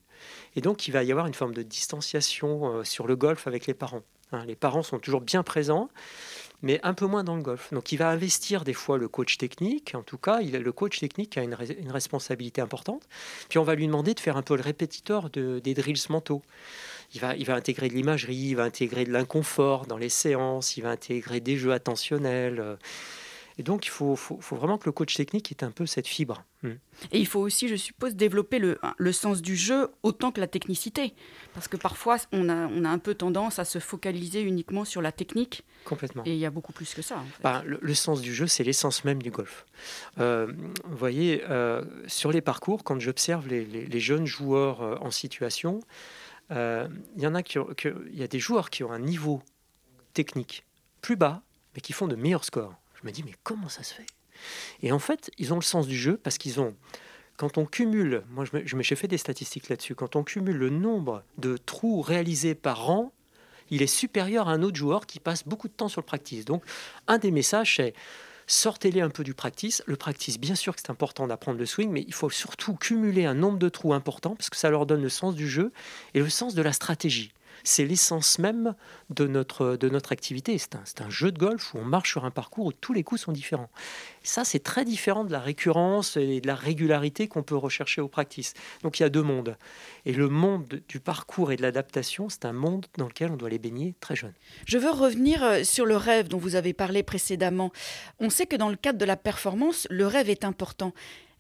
Et 0.57 0.61
donc 0.61 0.89
il 0.89 0.93
va 0.93 1.03
y 1.03 1.11
avoir 1.11 1.27
une 1.27 1.35
forme 1.35 1.53
de 1.53 1.63
distanciation 1.63 2.79
euh, 2.79 2.85
sur 2.85 3.07
le 3.07 3.17
golf 3.17 3.47
avec 3.47 3.67
les 3.67 3.75
parents. 3.75 4.05
Hein. 4.33 4.45
Les 4.47 4.57
parents 4.57 4.83
sont 4.83 4.99
toujours 4.99 5.21
bien 5.21 5.43
présents, 5.43 5.91
mais 6.63 6.81
un 6.83 6.95
peu 6.95 7.07
moins 7.07 7.25
dans 7.25 7.37
le 7.37 7.43
golf. 7.43 7.73
Donc 7.73 7.93
il 7.93 7.97
va 7.97 8.09
investir 8.09 8.65
des 8.65 8.73
fois 8.73 8.99
le 8.99 9.09
coach 9.09 9.37
technique, 9.37 9.95
en 9.95 10.03
tout 10.03 10.19
cas, 10.19 10.41
il, 10.41 10.53
le 10.53 10.73
coach 10.73 11.01
technique 11.01 11.37
a 11.37 11.43
une, 11.43 11.55
responsabilité 11.91 12.61
importante. 12.61 13.07
Puis 13.49 13.59
on 13.59 13.65
va 13.65 13.75
lui 13.75 13.87
demander 13.87 14.15
de 14.15 14.21
faire 14.21 14.37
un 14.37 14.43
peu 14.43 14.57
le 14.57 14.63
répétiteur 14.63 15.31
de, 15.31 15.59
des 15.59 15.75
drills 15.75 16.07
mentaux. 16.09 16.43
Il 17.15 17.21
va, 17.21 17.37
il 17.37 17.45
va 17.45 17.55
intégrer 17.55 17.89
de 17.89 17.95
l'imagerie, 17.95 18.35
il 18.35 18.55
va 18.55 18.63
intégrer 18.63 19.05
de 19.05 19.13
l'inconfort 19.13 19.87
dans 19.87 19.99
les 19.99 20.09
séances, 20.09 20.77
il 20.77 20.83
va 20.83 20.91
intégrer 20.91 21.41
des 21.41 21.57
jeux 21.57 21.73
attentionnels. 21.73 22.61
Euh, 22.61 22.77
et 23.59 23.63
donc, 23.63 23.87
il 23.87 23.91
faut, 23.91 24.17
vraiment 24.51 24.79
que 24.79 24.87
le 24.87 24.93
coach 24.93 25.15
technique 25.15 25.53
ait 25.53 25.65
un 25.65 25.71
peu 25.71 25.87
cette 25.87 26.07
fibre. 26.07 26.45
Hmm. 26.63 26.73
Et 27.11 27.19
il 27.19 27.27
faut 27.27 27.41
aussi, 27.41 27.69
je 27.69 27.77
suppose, 27.77 28.15
développer 28.15 28.59
le, 28.59 28.79
le, 28.97 29.13
sens 29.13 29.43
du 29.43 29.57
jeu 29.57 29.89
autant 30.03 30.33
que 30.33 30.41
la 30.41 30.47
technicité. 30.47 31.15
Parce 31.55 31.69
que 31.69 31.77
parfois, 31.77 32.17
on 32.33 32.49
a, 32.49 32.67
on 32.69 32.85
a 32.85 32.89
un 32.89 32.99
peu 32.99 33.15
tendance 33.15 33.59
à 33.59 33.65
se 33.65 33.79
focaliser 33.79 34.43
uniquement 34.43 34.85
sur 34.85 35.03
la 35.03 35.13
technique. 35.13 35.65
Complètement. 35.85 36.23
Et 36.25 36.33
il 36.33 36.39
y 36.39 36.47
a 36.47 36.51
beaucoup 36.51 36.73
plus 36.73 36.95
que 36.95 37.03
ça. 37.03 37.23
Bah, 37.43 37.63
le, 37.67 37.95
sens 37.95 38.21
du 38.21 38.35
jeu, 38.35 38.47
c'est 38.47 38.65
l'essence 38.65 39.05
même 39.05 39.23
du 39.23 39.31
golf. 39.31 39.67
Euh, 40.19 40.53
vous 40.85 40.97
voyez, 40.97 41.43
euh, 41.51 41.85
sur 42.07 42.33
les 42.33 42.41
parcours, 42.41 42.85
quand 42.85 42.99
j'observe 43.01 43.49
les, 43.49 43.65
les, 43.65 44.01
jeunes 44.01 44.27
joueurs 44.27 44.83
euh, 44.83 44.97
en 45.01 45.11
situation, 45.11 45.81
il 46.51 46.89
y 47.17 47.27
en 47.27 47.35
a 47.35 47.43
qui, 47.43 47.59
il 48.13 48.19
y 48.19 48.23
a 48.23 48.29
des 48.29 48.39
joueurs 48.39 48.69
qui 48.69 48.85
ont 48.85 48.93
un 48.93 48.99
niveau 48.99 49.43
technique 50.13 50.67
plus 51.01 51.17
bas, 51.17 51.43
mais 51.75 51.81
qui 51.81 51.95
font 51.95 52.07
de 52.07 52.15
meilleurs 52.15 52.45
scores. 52.45 52.82
Je 53.03 53.09
me 53.09 53.13
dis, 53.13 53.23
mais 53.23 53.35
comment 53.43 53.69
ça 53.69 53.83
se 53.83 53.95
fait? 53.95 54.07
Et 54.83 54.93
en 54.93 54.99
fait, 54.99 55.31
ils 55.39 55.53
ont 55.53 55.57
le 55.57 55.63
sens 55.63 55.87
du 55.87 55.97
jeu 55.97 56.17
parce 56.17 56.39
qu'ils 56.39 56.61
ont, 56.61 56.75
quand 57.37 57.59
on 57.59 57.65
cumule, 57.65 58.23
moi 58.31 58.45
je 58.45 58.77
me, 58.77 58.83
j'ai 58.83 58.97
fait 58.97 59.09
des 59.09 59.19
statistiques 59.19 59.69
là-dessus, 59.69 59.95
quand 59.95 60.17
on 60.17 60.25
cumule 60.25 60.57
le 60.57 60.71
nombre 60.71 61.23
de 61.39 61.57
trous 61.57 62.01
réalisés 62.01 62.55
par 62.55 62.91
an, 62.91 63.13
il 63.71 63.83
est 63.83 63.87
supérieur 63.87 64.49
à 64.49 64.53
un 64.53 64.63
autre 64.63 64.77
joueur 64.77 65.07
qui 65.07 65.21
passe 65.21 65.45
beaucoup 65.47 65.69
de 65.69 65.73
temps 65.73 65.89
sur 65.89 66.01
le 66.01 66.07
practice. 66.07 66.45
Donc, 66.45 66.63
un 67.07 67.19
des 67.19 67.31
messages, 67.31 67.77
c'est 67.77 67.95
sortez-les 68.47 69.01
un 69.01 69.09
peu 69.09 69.25
du 69.25 69.35
practice. 69.35 69.83
Le 69.87 69.97
practice, 69.97 70.39
bien 70.39 70.55
sûr 70.55 70.75
que 70.75 70.83
c'est 70.85 70.91
important 70.91 71.27
d'apprendre 71.27 71.59
le 71.59 71.67
swing, 71.67 71.91
mais 71.91 72.05
il 72.07 72.13
faut 72.13 72.31
surtout 72.31 72.75
cumuler 72.75 73.25
un 73.25 73.35
nombre 73.35 73.59
de 73.59 73.69
trous 73.69 73.95
important 73.95 74.35
parce 74.37 74.51
que 74.51 74.57
ça 74.57 74.69
leur 74.69 74.85
donne 74.85 75.03
le 75.03 75.09
sens 75.09 75.35
du 75.35 75.49
jeu 75.49 75.73
et 76.15 76.21
le 76.21 76.29
sens 76.29 76.55
de 76.55 76.63
la 76.63 76.73
stratégie 76.73 77.33
c'est 77.65 77.85
l'essence 77.85 78.39
même 78.39 78.75
de 79.11 79.27
notre, 79.27 79.77
de 79.77 79.89
notre 79.89 80.13
activité. 80.13 80.57
C'est 80.59 80.75
un, 80.75 81.07
un, 81.07 81.11
jeu 81.11 81.33
de 81.33 81.39
golf 81.39 81.75
où 81.75 81.79
on 81.79 81.85
marche 81.85 82.11
sur 82.11 82.25
un 82.25 82.31
parcours 82.31 82.67
où 82.67 82.73
tous 82.73 82.93
les 82.93 83.03
coups 83.03 83.21
sont 83.21 83.33
différents. 83.33 83.71
ça, 84.23 84.45
c'est 84.45 84.63
très 84.63 84.85
différent 84.85 85.25
de 85.25 85.33
la 85.33 85.41
récurrence 85.41 86.17
et 86.17 86.41
de 86.41 86.47
la 86.47 86.55
régularité 86.55 87.29
qu'on 87.29 87.43
peut 87.43 87.57
rechercher 87.57 88.01
au 88.01 88.09
practice. 88.09 88.55
Donc 88.83 88.99
il 88.99 89.03
y 89.03 89.07
a 89.07 89.09
deux 89.09 89.23
mondes. 89.23 89.57
Et 90.07 90.13
le 90.13 90.29
monde 90.29 90.81
du 90.89 91.01
parcours 91.01 91.53
et 91.53 91.57
de 91.57 91.63
l'adaptation, 91.63 92.29
c'est 92.29 92.45
un 92.45 92.53
monde 92.53 92.87
dans 92.99 93.07
lequel 93.07 93.31
on 93.31 93.37
doit 93.37 93.51
les 93.51 93.59
baigner 93.59 93.95
très 94.01 94.17
jeune. 94.17 94.35
Je 94.67 94.79
veux 94.79 94.91
revenir 94.91 95.43
euh, 95.43 95.65
sur 95.65 95.87
le 95.87 95.97
rêve 95.97 96.29
dont 96.29 96.39
vous 96.39 96.57
avez 96.57 96.73
parlé 96.73 97.03
précédemment. 97.03 97.73
On 98.21 98.31
sait 98.31 98.47
que 98.47 98.57
dans 98.57 98.69
le 98.69 98.77
cadre 98.77 98.99
de 98.99 99.05
la 99.05 99.17
performance, 99.17 99.87
le 99.91 100.07
rêve 100.07 100.31
est 100.31 100.45
important. 100.45 100.93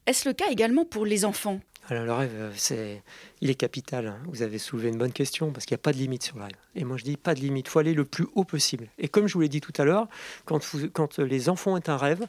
Est-ce 0.06 0.28
le 0.28 0.34
cas 0.34 0.50
également 0.50 0.84
pour 0.84 1.06
les 1.06 1.24
enfants? 1.24 1.60
Alors 1.88 2.04
le 2.04 2.12
rêve, 2.12 2.30
euh, 2.34 2.52
c'est, 2.54 3.02
il 3.40 3.50
est 3.50 3.54
capital. 3.54 4.06
Hein. 4.06 4.18
Vous 4.26 4.42
avez 4.42 4.58
soulevé 4.58 4.88
une 4.88 4.98
bonne 4.98 5.12
question 5.12 5.50
parce 5.50 5.66
qu'il 5.66 5.74
n'y 5.74 5.80
a 5.80 5.82
pas 5.82 5.92
de 5.92 5.98
limite 5.98 6.22
sur 6.22 6.36
le 6.36 6.44
rêve. 6.44 6.52
Et 6.76 6.84
moi 6.84 6.96
je 6.96 7.04
dis 7.04 7.16
pas 7.16 7.34
de 7.34 7.40
limite, 7.40 7.66
il 7.66 7.70
faut 7.70 7.80
aller 7.80 7.92
le 7.92 8.04
plus 8.04 8.26
haut 8.34 8.44
possible. 8.44 8.88
Et 8.98 9.08
comme 9.08 9.26
je 9.26 9.34
vous 9.34 9.40
l'ai 9.40 9.48
dit 9.48 9.60
tout 9.60 9.72
à 9.76 9.84
l'heure, 9.84 10.06
quand, 10.44 10.60
quand 10.92 11.18
les 11.18 11.48
enfants 11.48 11.74
ont 11.74 11.80
un 11.84 11.96
rêve, 11.96 12.26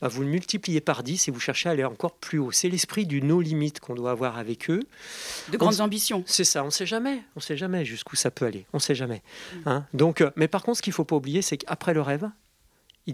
bah, 0.00 0.08
vous 0.08 0.22
le 0.22 0.28
multipliez 0.28 0.80
par 0.80 1.02
10 1.02 1.28
et 1.28 1.30
vous 1.30 1.40
cherchez 1.40 1.68
à 1.68 1.72
aller 1.72 1.84
encore 1.84 2.16
plus 2.16 2.38
haut. 2.38 2.50
C'est 2.50 2.68
l'esprit 2.68 3.06
du 3.06 3.22
no 3.22 3.40
limite 3.40 3.80
qu'on 3.80 3.94
doit 3.94 4.10
avoir 4.10 4.38
avec 4.38 4.70
eux. 4.70 4.82
De 5.52 5.56
grandes 5.56 5.80
ambitions. 5.80 6.24
C'est 6.26 6.44
ça, 6.44 6.62
on 6.62 6.66
ne 6.66 6.70
sait 6.70 6.86
jamais. 6.86 7.22
On 7.36 7.38
ne 7.38 7.42
sait 7.42 7.56
jamais 7.56 7.84
jusqu'où 7.84 8.16
ça 8.16 8.30
peut 8.30 8.44
aller. 8.44 8.66
On 8.72 8.78
ne 8.78 8.82
sait 8.82 8.96
jamais. 8.96 9.22
Mm. 9.54 9.58
Hein. 9.68 9.86
Donc, 9.94 10.20
euh, 10.20 10.30
mais 10.36 10.48
par 10.48 10.62
contre, 10.62 10.78
ce 10.78 10.82
qu'il 10.82 10.90
ne 10.90 10.96
faut 10.96 11.04
pas 11.04 11.16
oublier, 11.16 11.42
c'est 11.42 11.58
qu'après 11.58 11.94
le 11.94 12.02
rêve, 12.02 12.28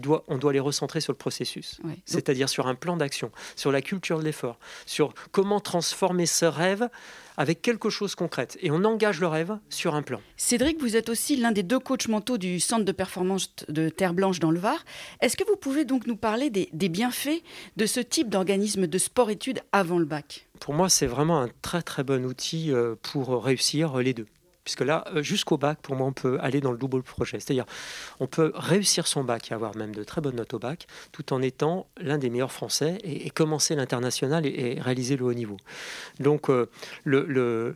doit, 0.01 0.23
on 0.27 0.37
doit 0.37 0.53
les 0.53 0.59
recentrer 0.59 1.01
sur 1.01 1.13
le 1.13 1.17
processus, 1.17 1.79
c'est-à-dire 2.05 2.49
sur 2.49 2.67
un 2.67 2.75
plan 2.75 2.97
d'action, 2.97 3.31
sur 3.55 3.71
la 3.71 3.81
culture 3.81 4.19
de 4.19 4.23
l'effort, 4.23 4.59
sur 4.85 5.13
comment 5.31 5.59
transformer 5.59 6.25
ce 6.25 6.45
rêve 6.45 6.89
avec 7.37 7.61
quelque 7.61 7.89
chose 7.89 8.11
de 8.11 8.15
concret. 8.15 8.47
Et 8.61 8.71
on 8.71 8.83
engage 8.83 9.19
le 9.19 9.27
rêve 9.27 9.57
sur 9.69 9.95
un 9.95 10.01
plan. 10.03 10.21
Cédric, 10.37 10.79
vous 10.79 10.95
êtes 10.95 11.09
aussi 11.09 11.35
l'un 11.35 11.51
des 11.51 11.63
deux 11.63 11.79
coachs 11.79 12.07
mentaux 12.07 12.37
du 12.37 12.59
centre 12.59 12.85
de 12.85 12.91
performance 12.91 13.55
de 13.69 13.89
Terre 13.89 14.13
Blanche 14.13 14.39
dans 14.39 14.51
le 14.51 14.59
Var. 14.59 14.85
Est-ce 15.21 15.35
que 15.35 15.43
vous 15.45 15.55
pouvez 15.55 15.85
donc 15.85 16.05
nous 16.05 16.15
parler 16.15 16.49
des, 16.49 16.69
des 16.73 16.89
bienfaits 16.89 17.41
de 17.75 17.85
ce 17.85 17.99
type 17.99 18.29
d'organisme 18.29 18.87
de 18.87 18.97
sport-études 18.97 19.61
avant 19.71 19.97
le 19.97 20.05
bac? 20.05 20.47
Pour 20.59 20.73
moi, 20.73 20.89
c'est 20.89 21.07
vraiment 21.07 21.41
un 21.41 21.49
très 21.61 21.81
très 21.81 22.03
bon 22.03 22.23
outil 22.25 22.71
euh, 22.71 22.95
pour 23.01 23.43
réussir 23.43 23.97
les 23.97 24.13
deux. 24.13 24.27
Puisque 24.63 24.81
là, 24.81 25.03
euh, 25.13 25.23
jusqu'au 25.23 25.57
bac, 25.57 25.79
pour 25.81 25.95
moi, 25.95 26.07
on 26.07 26.13
peut 26.13 26.37
aller 26.41 26.61
dans 26.61 26.71
le 26.71 26.77
double 26.77 27.03
projet. 27.03 27.39
C'est-à-dire, 27.39 27.65
on 28.19 28.27
peut 28.27 28.51
réussir 28.55 29.07
son 29.07 29.23
bac 29.23 29.51
et 29.51 29.53
avoir 29.53 29.75
même 29.75 29.93
de 29.93 30.03
très 30.03 30.21
bonnes 30.21 30.35
notes 30.35 30.53
au 30.53 30.59
bac, 30.59 30.87
tout 31.11 31.33
en 31.33 31.41
étant 31.41 31.87
l'un 31.97 32.17
des 32.17 32.29
meilleurs 32.29 32.51
Français 32.51 32.99
et, 33.03 33.29
commencer 33.29 33.75
l'international 33.75 34.45
et, 34.45 34.79
réaliser 34.79 35.17
le 35.17 35.25
haut 35.25 35.33
niveau. 35.33 35.57
Donc, 36.19 36.49
euh, 36.49 36.69
le 37.03 37.25
le 37.25 37.75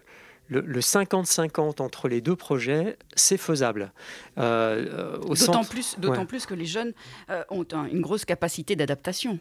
50-50 0.49 1.81
entre 1.81 2.07
les 2.07 2.21
deux 2.21 2.35
projets, 2.35 2.97
c'est 3.15 3.37
faisable. 3.37 3.91
Euh, 4.37 5.17
d'autant 5.19 5.63
plus, 5.63 5.95
d'autant 5.99 6.25
plus 6.25 6.45
que 6.45 6.53
les 6.53 6.65
jeunes 6.65 6.93
euh, 7.29 7.43
ont 7.49 7.65
une 7.91 8.01
grosse 8.01 8.25
capacité 8.25 8.75
d'adaptation. 8.75 9.39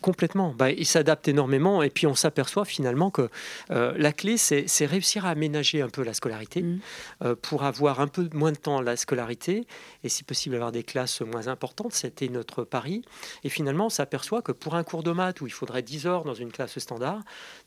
Complètement. 0.00 0.54
Bah, 0.56 0.70
ils 0.70 0.86
s'adaptent 0.86 1.28
énormément 1.28 1.82
et 1.82 1.90
puis 1.90 2.06
on 2.06 2.14
s'aperçoit 2.14 2.64
finalement 2.64 3.10
que 3.10 3.28
euh, 3.70 3.94
la 3.96 4.12
clé, 4.12 4.36
c'est, 4.36 4.66
réussir 4.86 5.26
à 5.26 5.30
aménager 5.30 5.82
un 5.82 5.88
peu 5.88 6.02
la 6.02 6.14
scolarité 6.14 6.62
mmh. 6.62 7.34
pour 7.42 7.64
avoir 7.64 8.00
un 8.00 8.06
peu 8.06 8.28
moins 8.32 8.52
de 8.52 8.56
temps 8.56 8.78
à 8.78 8.82
la 8.82 8.96
scolarité 8.96 9.66
et 10.02 10.08
si 10.08 10.24
possible 10.24 10.54
avoir 10.54 10.72
des 10.72 10.82
classes 10.82 11.20
moins 11.20 11.48
importantes. 11.48 11.92
C'était 11.92 12.28
notre 12.28 12.64
pari. 12.64 13.02
Et 13.44 13.48
finalement, 13.48 13.86
on 13.86 13.90
s'aperçoit 13.90 14.42
que 14.42 14.52
pour 14.52 14.74
un 14.74 14.82
cours 14.82 15.02
de 15.02 15.12
maths 15.12 15.40
où 15.40 15.46
il 15.46 15.52
faudrait 15.52 15.82
10 15.82 16.06
heures 16.06 16.24
dans 16.24 16.34
une 16.34 16.50
classe 16.50 16.78
standard, 16.78 17.22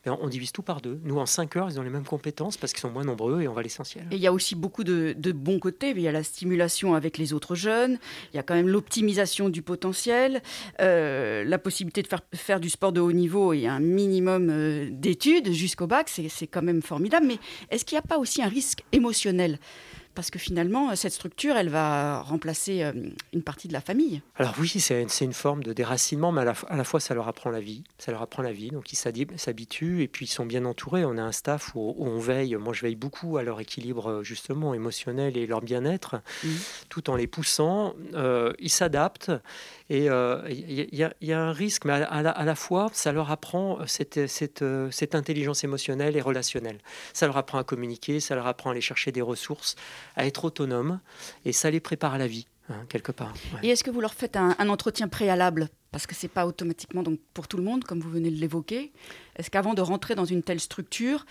ben, 0.05 0.17
on 0.21 0.27
divise 0.27 0.51
tout 0.51 0.63
par 0.63 0.81
deux. 0.81 0.99
Nous, 1.03 1.17
en 1.17 1.25
5 1.25 1.55
heures, 1.57 1.69
ils 1.69 1.79
ont 1.79 1.83
les 1.83 1.89
mêmes 1.89 2.05
compétences 2.05 2.57
parce 2.57 2.73
que 2.73 2.80
sont 2.81 2.89
moins 2.89 3.03
nombreux 3.03 3.41
et 3.41 3.47
on 3.47 3.53
va 3.53 3.61
l'essentiel. 3.61 4.05
Et 4.11 4.15
il 4.15 4.21
y 4.21 4.27
a 4.27 4.33
aussi 4.33 4.55
beaucoup 4.55 4.83
de, 4.83 5.15
bons 5.31 5.59
côtés. 5.59 5.91
Il 5.91 6.01
y 6.01 6.07
a 6.07 6.11
la 6.11 6.23
stimulation 6.23 6.93
avec 6.95 7.17
les 7.17 7.33
autres 7.33 7.55
jeunes, 7.55 7.97
il 8.33 8.37
y 8.37 8.39
a 8.39 8.43
quand 8.43 8.55
même 8.55 8.67
l'optimisation 8.67 9.49
du 9.49 9.61
potentiel, 9.61 10.41
euh, 10.81 11.43
la 11.43 11.57
possibilité 11.57 12.01
de 12.01 12.07
faire, 12.07 12.21
faire 12.33 12.59
du 12.59 12.69
sport 12.69 12.91
de 12.91 12.99
haut 12.99 13.11
niveau 13.11 13.53
et 13.53 13.67
un 13.67 13.79
minimum 13.79 14.49
euh, 14.49 14.89
d'études 14.91 15.51
jusqu'au 15.51 15.87
bac, 15.87 16.09
c'est 16.09 16.47
quand 16.47 16.61
même 16.61 16.81
formidable. 16.81 17.25
Mais 17.27 17.37
est-ce 17.69 17.85
qu'il 17.85 17.95
n'y 17.95 17.99
a 17.99 18.07
pas 18.07 18.17
aussi 18.17 18.41
un 18.41 18.49
risque 18.49 18.83
émotionnel? 18.91 19.59
Parce 20.13 20.31
que 20.31 20.39
finalement, 20.39 20.95
cette 20.95 21.13
structure, 21.13 21.55
elle 21.55 21.69
va 21.69 22.21
remplacer 22.21 22.83
euh, 22.83 22.91
une 23.33 23.43
partie 23.43 23.67
de 23.67 23.73
la 23.73 23.81
famille. 23.81 24.21
Alors 24.35 24.53
oui, 24.59 24.67
c'est 24.67 25.05
une 25.21 25.33
forme 25.33 25.63
de 25.63 25.73
déracinement, 25.73 26.31
mais 26.31 26.41
à 26.41 26.75
la, 26.75 26.83
fois, 26.83 26.99
ça 26.99 27.13
leur 27.13 27.27
apprend 27.27 27.49
la 27.49 27.59
vie. 27.59 27.83
Ça 27.97 28.11
leur 28.11 28.21
apprend 28.21 28.41
la 28.41 28.51
vie, 28.51 28.69
donc 28.69 28.91
ils 28.91 28.95
s'habituent 28.95 30.01
et 30.01 30.07
puis 30.07 30.25
ils 30.25 30.29
sont 30.29 30.45
bien 30.45 30.65
entourés. 30.65 31.05
On 31.05 31.17
a 31.17 31.21
un 31.21 31.31
staff 31.31 31.71
où, 31.75 31.95
on 31.97 32.19
veille, 32.19 32.55
moi 32.55 32.73
je 32.73 32.81
veille 32.81 32.95
beaucoup 32.95 33.37
à 33.37 33.43
leur 33.43 33.59
équilibre 33.59 34.23
justement 34.23 34.73
émotionnel 34.73 35.37
et 35.37 35.47
leur 35.47 35.61
bien-être, 35.61 36.21
mmh. 36.43 36.49
tout 36.89 37.09
en 37.09 37.15
les 37.15 37.27
poussant. 37.27 37.93
Euh, 38.13 38.53
ils 38.59 38.69
s'adaptent 38.69 39.31
et 39.91 40.05
il 40.05 40.09
euh, 40.09 40.49
y, 40.49 41.33
a 41.33 41.41
un 41.41 41.51
risque, 41.51 41.83
mais 41.83 41.91
à, 41.91 42.21
la, 42.21 42.55
fois, 42.55 42.89
ça 42.93 43.11
leur 43.11 43.29
apprend 43.29 43.79
cette, 43.87 44.25
cette, 44.27 44.63
cette 44.89 45.15
intelligence 45.15 45.65
émotionnelle 45.65 46.15
et 46.15 46.21
relationnelle. 46.21 46.77
Ça 47.11 47.27
leur 47.27 47.35
apprend 47.35 47.57
à 47.57 47.65
communiquer, 47.65 48.21
ça 48.21 48.35
leur 48.35 48.47
apprend 48.47 48.69
à 48.69 48.71
aller 48.71 48.79
chercher 48.79 49.11
des 49.11 49.21
ressources 49.21 49.75
à 50.15 50.25
être 50.25 50.45
autonomes 50.45 51.01
et 51.43 51.51
ça 51.51 51.69
les 51.69 51.81
prépare 51.81 52.13
à 52.13 52.17
la 52.17 52.27
vie. 52.27 52.47
Hein, 52.69 52.85
quelque 52.87 53.11
part. 53.11 53.33
Et 53.63 53.69
est-ce 53.69 53.83
que 53.83 53.91
vous 53.91 53.99
leur 53.99 54.13
faites 54.13 54.37
un, 54.37 54.55
entretien 54.69 55.09
préalable? 55.09 55.67
Parce 55.91 56.07
que 56.07 56.15
ce 56.15 56.25
n'est 56.25 56.29
pas 56.29 56.47
automatiquement 56.47 57.03
donc, 57.03 57.19
pour 57.33 57.49
tout 57.49 57.57
le 57.57 57.63
monde, 57.63 57.83
comme 57.83 57.99
vous 57.99 58.09
venez 58.09 58.31
de 58.31 58.39
l'évoquer. 58.39 58.93
Est-ce 59.35 59.51
qu'avant 59.51 59.73
de 59.73 59.81
rentrer 59.81 60.15
dans 60.15 60.23
une 60.23 60.41
telle 60.41 60.61
structure, 60.61 61.25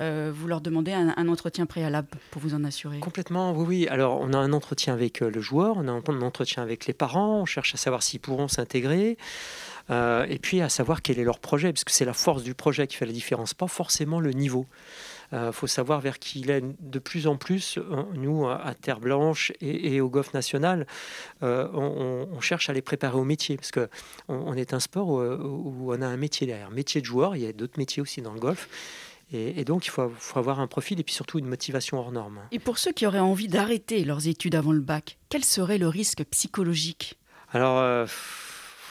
euh, 0.00 0.32
vous 0.32 0.46
leur 0.46 0.60
demandez 0.60 0.92
un, 0.92 1.26
entretien 1.26 1.66
préalable 1.66 2.06
pour 2.30 2.40
vous 2.40 2.54
en 2.54 2.62
assurer? 2.62 3.00
Complètement, 3.00 3.52
oui, 3.52 3.64
oui. 3.66 3.88
Alors, 3.88 4.20
on 4.20 4.32
a 4.32 4.38
un 4.38 4.52
entretien 4.52 4.92
avec 4.92 5.20
euh, 5.20 5.30
le 5.30 5.40
joueur, 5.40 5.78
on 5.78 5.88
a 5.88 5.90
un 5.90 6.22
entretien 6.22 6.62
avec 6.62 6.86
les 6.86 6.92
parents, 6.92 7.40
on 7.40 7.44
cherche 7.44 7.74
à 7.74 7.76
savoir 7.76 8.04
s'ils 8.04 8.20
pourront 8.20 8.46
s'intégrer. 8.46 9.18
Euh, 9.90 10.24
et 10.28 10.38
puis 10.38 10.60
à 10.60 10.68
savoir 10.68 11.02
quel 11.02 11.18
est 11.18 11.24
leur 11.24 11.40
projet, 11.40 11.72
parce 11.72 11.82
que 11.82 11.90
c'est 11.90 12.04
la 12.04 12.14
force 12.14 12.44
du 12.44 12.54
projet 12.54 12.86
qui 12.86 12.96
fait 12.96 13.06
la 13.06 13.12
différence, 13.12 13.52
pas 13.52 13.66
forcément 13.66 14.20
le 14.20 14.30
niveau. 14.30 14.66
Il 15.34 15.38
euh, 15.38 15.52
faut 15.52 15.66
savoir 15.66 16.00
vers 16.00 16.20
qui 16.20 16.40
il 16.40 16.50
est. 16.50 16.62
De 16.78 16.98
plus 17.00 17.26
en 17.26 17.36
plus, 17.36 17.78
euh, 17.78 18.04
nous, 18.14 18.46
à 18.46 18.72
Terre 18.80 19.00
Blanche 19.00 19.52
et, 19.60 20.00
au 20.00 20.08
Golf 20.08 20.32
National, 20.32 20.86
euh, 21.42 21.66
on, 21.72 22.40
cherche 22.40 22.70
à 22.70 22.72
les 22.72 22.82
préparer 22.82 23.16
au 23.16 23.24
métier, 23.24 23.56
parce 23.56 23.72
qu'on 23.72 23.88
on 24.28 24.54
est 24.54 24.74
un 24.74 24.80
sport 24.80 25.08
où, 25.08 25.92
on 25.92 26.02
a 26.02 26.06
un 26.06 26.16
métier 26.16 26.46
derrière. 26.46 26.70
Métier 26.70 27.00
de 27.00 27.06
joueur, 27.06 27.34
il 27.34 27.42
y 27.42 27.46
a 27.46 27.52
d'autres 27.52 27.78
métiers 27.78 28.00
aussi 28.00 28.22
dans 28.22 28.32
le 28.32 28.38
golf. 28.38 28.68
Et, 29.32 29.64
donc, 29.64 29.86
il 29.86 29.90
faut, 29.90 30.12
avoir 30.36 30.60
un 30.60 30.68
profil 30.68 31.00
et 31.00 31.02
puis 31.02 31.14
surtout 31.14 31.40
une 31.40 31.48
motivation 31.48 31.98
hors 31.98 32.12
norme. 32.12 32.40
Et 32.52 32.60
pour 32.60 32.78
ceux 32.78 32.92
qui 32.92 33.04
auraient 33.04 33.18
envie 33.18 33.48
d'arrêter 33.48 34.04
leurs 34.04 34.28
études 34.28 34.54
avant 34.54 34.70
le 34.70 34.80
bac, 34.80 35.18
quel 35.30 35.42
serait 35.42 35.78
le 35.78 35.88
risque 35.88 36.22
psychologique? 36.30 37.18
Alors, 37.50 38.06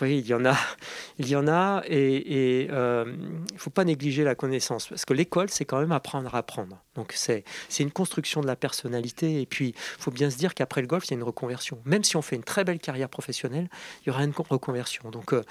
oui, 0.01 0.19
il 0.19 0.27
y 0.27 0.33
en 0.33 0.45
a, 0.45 0.55
il 1.19 1.27
y 1.27 1.35
en 1.35 1.47
a, 1.47 1.83
et, 1.87 2.67
euh, 2.71 3.05
il 3.07 3.53
ne 3.53 3.59
faut 3.59 3.69
pas 3.69 3.83
négliger 3.83 4.23
la 4.23 4.35
connaissance, 4.35 4.87
parce 4.87 5.05
que 5.05 5.13
l'école, 5.13 5.49
c'est 5.49 5.65
quand 5.65 5.79
même 5.79 5.91
apprendre 5.91 6.33
à 6.33 6.39
apprendre. 6.39 6.81
Donc 6.95 7.13
c'est 7.15 7.43
une 7.79 7.91
construction 7.91 8.41
de 8.41 8.47
la 8.47 8.55
personnalité, 8.55 9.41
et 9.41 9.45
puis 9.45 9.69
il 9.69 10.01
faut 10.01 10.11
bien 10.11 10.29
se 10.29 10.37
dire 10.37 10.53
qu'après 10.53 10.81
le 10.81 10.87
golf, 10.87 11.05
il 11.07 11.11
y 11.11 11.13
a 11.13 11.17
une 11.17 11.23
reconversion. 11.23 11.79
Même 11.85 12.03
si 12.03 12.15
on 12.17 12.21
fait 12.21 12.35
une 12.35 12.43
très 12.43 12.63
belle 12.63 12.79
carrière 12.79 13.09
professionnelle, 13.09 13.69
il 14.01 14.07
y 14.07 14.09
aura 14.11 14.23
une 14.23 14.33
reconversion. 14.49 15.09
Donc 15.09 15.33
euh, 15.33 15.41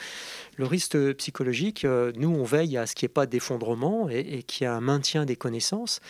le 0.57 0.67
risque 0.67 0.97
psychologique, 1.15 1.85
euh, 1.85 2.13
nous, 2.17 2.31
on 2.31 2.45
veille 2.45 2.77
à 2.77 2.87
ce 2.87 2.95
qu'il 2.95 3.07
n'y 3.07 3.11
ait 3.11 3.15
pas 3.15 3.27
d'effondrement 3.27 4.09
et, 4.09 4.21
et 4.21 4.43
qu'il 4.43 4.65
y 4.65 4.71
ait 4.71 4.73
un 4.73 4.81
maintien 4.81 5.25
des 5.25 5.37
connaissances. 5.37 6.01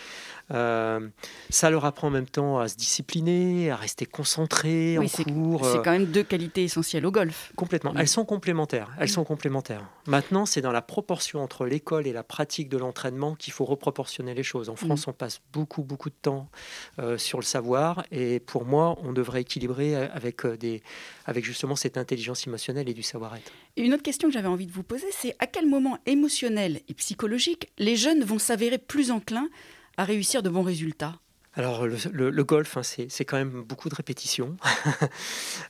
ça 0.50 1.70
leur 1.70 1.84
apprend 1.84 2.08
en 2.08 2.10
même 2.10 2.26
temps 2.26 2.58
à 2.58 2.68
se 2.68 2.76
discipliner, 2.76 3.70
à 3.70 3.76
rester 3.76 4.06
concentré 4.06 4.98
en 4.98 5.06
cours. 5.06 5.64
C'est 5.64 5.82
quand 5.82 5.92
même 5.92 6.06
deux 6.06 6.22
qualités 6.22 6.64
essentielles 6.64 7.06
au 7.06 7.10
golf. 7.10 7.52
Complètement. 7.56 7.94
Elles 7.96 8.08
sont 8.08 8.21
complémentaires. 8.24 8.90
Elles 8.98 9.08
sont 9.08 9.24
complémentaires. 9.24 9.88
Maintenant, 10.06 10.46
c'est 10.46 10.60
dans 10.60 10.72
la 10.72 10.82
proportion 10.82 11.42
entre 11.42 11.66
l'école 11.66 12.06
et 12.06 12.12
la 12.12 12.22
pratique 12.22 12.68
de 12.68 12.76
l'entraînement 12.76 13.34
qu'il 13.34 13.52
faut 13.52 13.64
reproportionner 13.64 14.34
les 14.34 14.42
choses. 14.42 14.68
En 14.68 14.76
France, 14.76 15.06
mm. 15.06 15.10
on 15.10 15.12
passe 15.12 15.40
beaucoup, 15.52 15.82
beaucoup 15.82 16.10
de 16.10 16.14
temps 16.20 16.48
euh, 16.98 17.18
sur 17.18 17.38
le 17.38 17.44
savoir. 17.44 18.04
Et 18.10 18.40
pour 18.40 18.64
moi, 18.64 18.98
on 19.02 19.12
devrait 19.12 19.42
équilibrer 19.42 19.94
avec, 19.94 20.44
euh, 20.44 20.56
des, 20.56 20.82
avec 21.26 21.44
justement 21.44 21.76
cette 21.76 21.96
intelligence 21.96 22.46
émotionnelle 22.46 22.88
et 22.88 22.94
du 22.94 23.02
savoir-être. 23.02 23.52
Une 23.76 23.94
autre 23.94 24.02
question 24.02 24.28
que 24.28 24.34
j'avais 24.34 24.48
envie 24.48 24.66
de 24.66 24.72
vous 24.72 24.82
poser, 24.82 25.06
c'est 25.10 25.34
à 25.38 25.46
quel 25.46 25.66
moment 25.66 25.98
émotionnel 26.06 26.80
et 26.88 26.94
psychologique 26.94 27.70
les 27.78 27.96
jeunes 27.96 28.24
vont 28.24 28.38
s'avérer 28.38 28.78
plus 28.78 29.10
enclins 29.10 29.48
à 29.96 30.04
réussir 30.04 30.42
de 30.42 30.48
bons 30.48 30.62
résultats? 30.62 31.18
Alors 31.54 31.86
le, 31.86 32.44
golf, 32.44 32.78
hein, 32.78 32.82
c'est 32.82 33.24
quand 33.26 33.36
même 33.36 33.62
beaucoup 33.62 33.88
de 33.88 33.94
répétitions. 33.94 34.56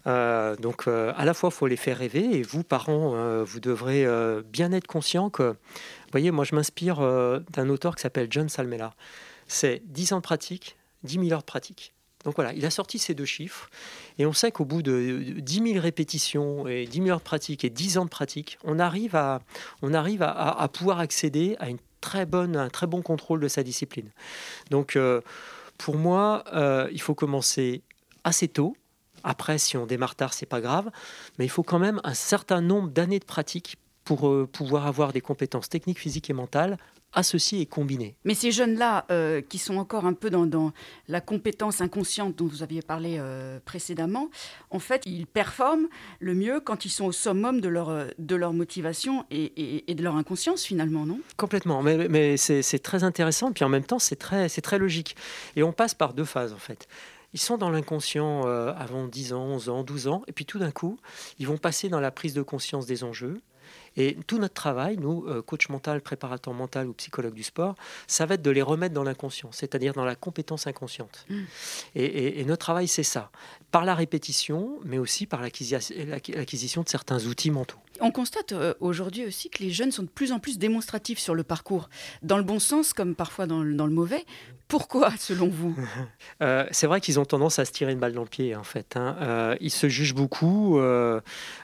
Euh, 0.06 0.56
donc 0.56 0.88
euh, 0.88 1.12
à 1.16 1.24
la 1.24 1.32
fois, 1.32 1.50
il 1.52 1.56
faut 1.56 1.66
les 1.68 1.76
faire 1.76 1.98
rêver, 1.98 2.38
et 2.38 2.42
vous, 2.42 2.64
parents, 2.64 3.14
euh, 3.14 3.44
vous 3.44 3.60
devrez 3.60 4.04
bien 4.50 4.72
être 4.72 4.88
conscient 4.88 5.30
que, 5.30 5.50
vous 5.52 6.10
voyez, 6.10 6.32
moi 6.32 6.44
je 6.44 6.56
m'inspire 6.56 6.98
d'un 7.52 7.68
auteur 7.68 7.94
qui 7.94 8.02
s'appelle 8.02 8.26
John 8.30 8.48
Salmela. 8.48 8.94
C'est 9.46 9.80
10 9.86 10.14
ans 10.14 10.16
de 10.16 10.22
pratique, 10.22 10.76
10 11.04 11.20
000 11.20 11.32
heures 11.32 11.40
de 11.40 11.44
pratique. 11.44 11.92
Donc 12.24 12.34
voilà, 12.34 12.52
il 12.52 12.64
a 12.64 12.70
sorti 12.70 12.98
ces 12.98 13.14
deux 13.14 13.24
chiffres, 13.24 13.70
et 14.18 14.26
on 14.26 14.32
sait 14.32 14.50
qu'au 14.50 14.64
bout 14.64 14.82
de 14.82 15.24
10 15.38 15.72
000 15.72 15.80
répétitions, 15.80 16.66
et 16.66 16.86
10 16.86 16.98
000 16.98 17.08
heures 17.10 17.18
de 17.18 17.22
pratique, 17.22 17.64
et 17.64 17.70
10 17.70 17.98
ans 17.98 18.04
de 18.04 18.10
pratique, 18.10 18.58
on 18.64 18.80
arrive 18.80 19.14
à, 19.14 19.40
on 19.82 19.94
arrive 19.94 20.22
à, 20.22 20.68
pouvoir 20.72 20.98
accéder 20.98 21.56
à 21.60 21.68
une 21.68 21.78
très 22.00 22.26
bonne, 22.26 22.56
un 22.56 22.70
très 22.70 22.88
bon 22.88 23.02
contrôle 23.02 23.40
de 23.40 23.48
sa 23.48 23.62
discipline. 23.62 24.10
Donc 24.70 24.98
pour 25.78 25.96
moi, 25.96 26.44
euh, 26.52 26.88
il 26.92 27.00
faut 27.00 27.14
commencer 27.14 27.82
assez 28.24 28.48
tôt. 28.48 28.76
Après, 29.24 29.58
si 29.58 29.76
on 29.76 29.87
démarre 29.87 30.14
tard, 30.14 30.32
c'est 30.32 30.46
pas 30.46 30.61
grave, 30.61 30.90
mais 31.38 31.44
il 31.44 31.48
faut 31.48 31.62
quand 31.62 31.78
même 31.78 32.00
un 32.04 32.14
certain 32.14 32.61
nombre 32.61 32.88
d'années 32.88 33.18
de 33.18 33.24
pratique 33.24 33.76
pour 34.04 34.28
euh, 34.28 34.48
pouvoir 34.50 34.87
avoir 34.87 35.12
des 35.12 35.20
compétences 35.20 35.68
techniques, 35.68 35.98
physiques 35.98 36.30
et 36.30 36.32
mentales 36.32 36.76
associés 37.12 37.61
et 37.61 37.66
combinés. 37.66 38.16
Mais 38.25 38.35
ces 38.35 38.51
jeunes-là, 38.51 39.07
euh, 39.11 39.40
qui 39.42 39.59
sont 39.59 39.77
encore 39.77 40.07
un 40.07 40.14
peu 40.14 40.31
dans, 40.31 40.72
la 41.09 41.20
compétence 41.20 41.81
inconsciente 41.81 42.37
dont 42.37 42.46
vous 42.46 42.62
aviez 42.62 42.83
parlé 42.83 43.16
euh, 43.18 43.59
précédemment, 43.64 44.31
en 44.70 44.79
fait, 44.79 45.03
ils 45.07 45.27
performent 45.27 45.88
le 46.20 46.35
mieux 46.35 46.61
quand 46.61 46.85
ils 46.85 46.90
sont 46.90 47.07
au 47.07 47.12
summum 47.12 47.61
de 47.61 47.68
leur, 47.68 47.90
euh, 47.90 48.07
de 48.18 48.37
leur 48.37 48.53
motivation 48.53 49.25
et, 49.31 49.85
de 49.92 50.03
leur 50.03 50.16
inconscience, 50.16 50.64
finalement, 50.64 51.07
non? 51.07 51.20
Complètement, 51.37 51.83
mais, 51.83 52.09
mais 52.09 52.37
c'est 52.37 52.79
très 52.79 53.05
intéressant, 53.05 53.53
puis 53.53 53.64
en 53.64 53.68
même 53.68 53.85
temps, 53.85 53.98
c'est 53.98 54.16
très, 54.16 54.48
très 54.48 54.79
logique. 54.79 55.16
Et 55.57 55.62
on 55.62 55.72
passe 55.72 55.94
par 55.94 56.14
deux 56.14 56.25
phases, 56.25 56.53
en 56.53 56.59
fait. 56.59 56.88
Ils 57.35 57.40
sont 57.40 57.57
dans 57.57 57.70
l'inconscient 57.70 58.42
avant 58.44 59.07
10 59.07 59.33
ans, 59.33 59.44
11 59.44 59.68
ans, 59.68 59.83
12 59.83 60.09
ans, 60.09 60.22
et 60.27 60.33
puis 60.33 60.44
tout 60.44 60.59
d'un 60.59 60.70
coup, 60.70 60.98
ils 61.38 61.46
vont 61.46 61.57
passer 61.57 61.88
dans 61.88 62.01
la 62.01 62.11
prise 62.11 62.35
de 62.35 62.42
conscience 62.42 62.87
des 62.87 63.05
enjeux, 63.05 63.40
et 63.96 64.16
tout 64.26 64.38
notre 64.38 64.55
travail, 64.55 64.96
nous, 64.96 65.24
euh, 65.26 65.42
coach 65.42 65.68
mental, 65.68 66.00
préparateur 66.00 66.55
mental 66.55 66.88
ou 66.88 66.92
psychologue 66.94 67.35
du 67.35 67.42
sport, 67.42 67.74
ça 68.07 68.26
va 68.26 68.35
être 68.35 68.42
de 68.42 68.50
les 68.50 68.62
remettre 68.62 68.94
dans 68.94 69.02
l'inconscient, 69.02 69.50
c'est-à-dire 69.52 69.92
dans 69.92 70.05
la 70.05 70.14
compétence 70.14 70.66
inconsciente. 70.66 71.26
Mm. 71.28 71.40
Et, 71.94 72.44
notre 72.44 72.64
travail, 72.64 72.88
c'est 72.88 73.02
ça, 73.02 73.31
par 73.70 73.85
la 73.85 73.94
répétition, 73.94 74.78
mais 74.85 74.98
aussi 74.98 75.26
par 75.26 75.40
l'acquisition 75.40 76.83
de 76.83 76.88
certains 76.88 77.24
outils 77.26 77.50
mentaux. 77.50 77.78
On 78.00 78.11
constate 78.11 78.52
euh, 78.52 78.74
aujourd'hui 78.81 79.26
aussi 79.26 79.48
que 79.50 79.62
les 79.62 79.70
jeunes 79.70 79.92
sont 79.92 80.02
de 80.02 80.09
plus 80.09 80.33
en 80.33 80.38
plus 80.38 80.59
démonstratifs 80.59 81.18
sur 81.18 81.35
le 81.35 81.44
parcours, 81.44 81.88
dans 82.22 82.37
le 82.37 82.42
bon 82.42 82.59
sens 82.59 82.92
comme 82.92 83.14
parfois 83.14 83.46
dans 83.46 83.62
le 83.62 83.92
mauvais, 83.92 84.24
pourquoi, 84.72 85.12
selon 85.18 85.48
vous? 85.48 85.76
Euh, 86.40 86.66
C'est 86.72 86.87
vrai 86.87 87.00
qu'ils 87.00 87.20
ont 87.20 87.24
tendance 87.24 87.59
à 87.59 87.64
se 87.64 87.72
tirer 87.72 87.92
une 87.92 87.98
balle 88.00 88.14
dans 88.14 88.22
le 88.22 88.28
pied, 88.28 88.57
en 88.57 88.64
fait. 88.64 88.96
Hein. 88.96 89.16
Euh, 89.20 89.57
ils 89.61 89.70
se 89.70 89.88
jugent 89.88 90.14
beaucoup, 90.14 90.78
euh, 90.78 91.20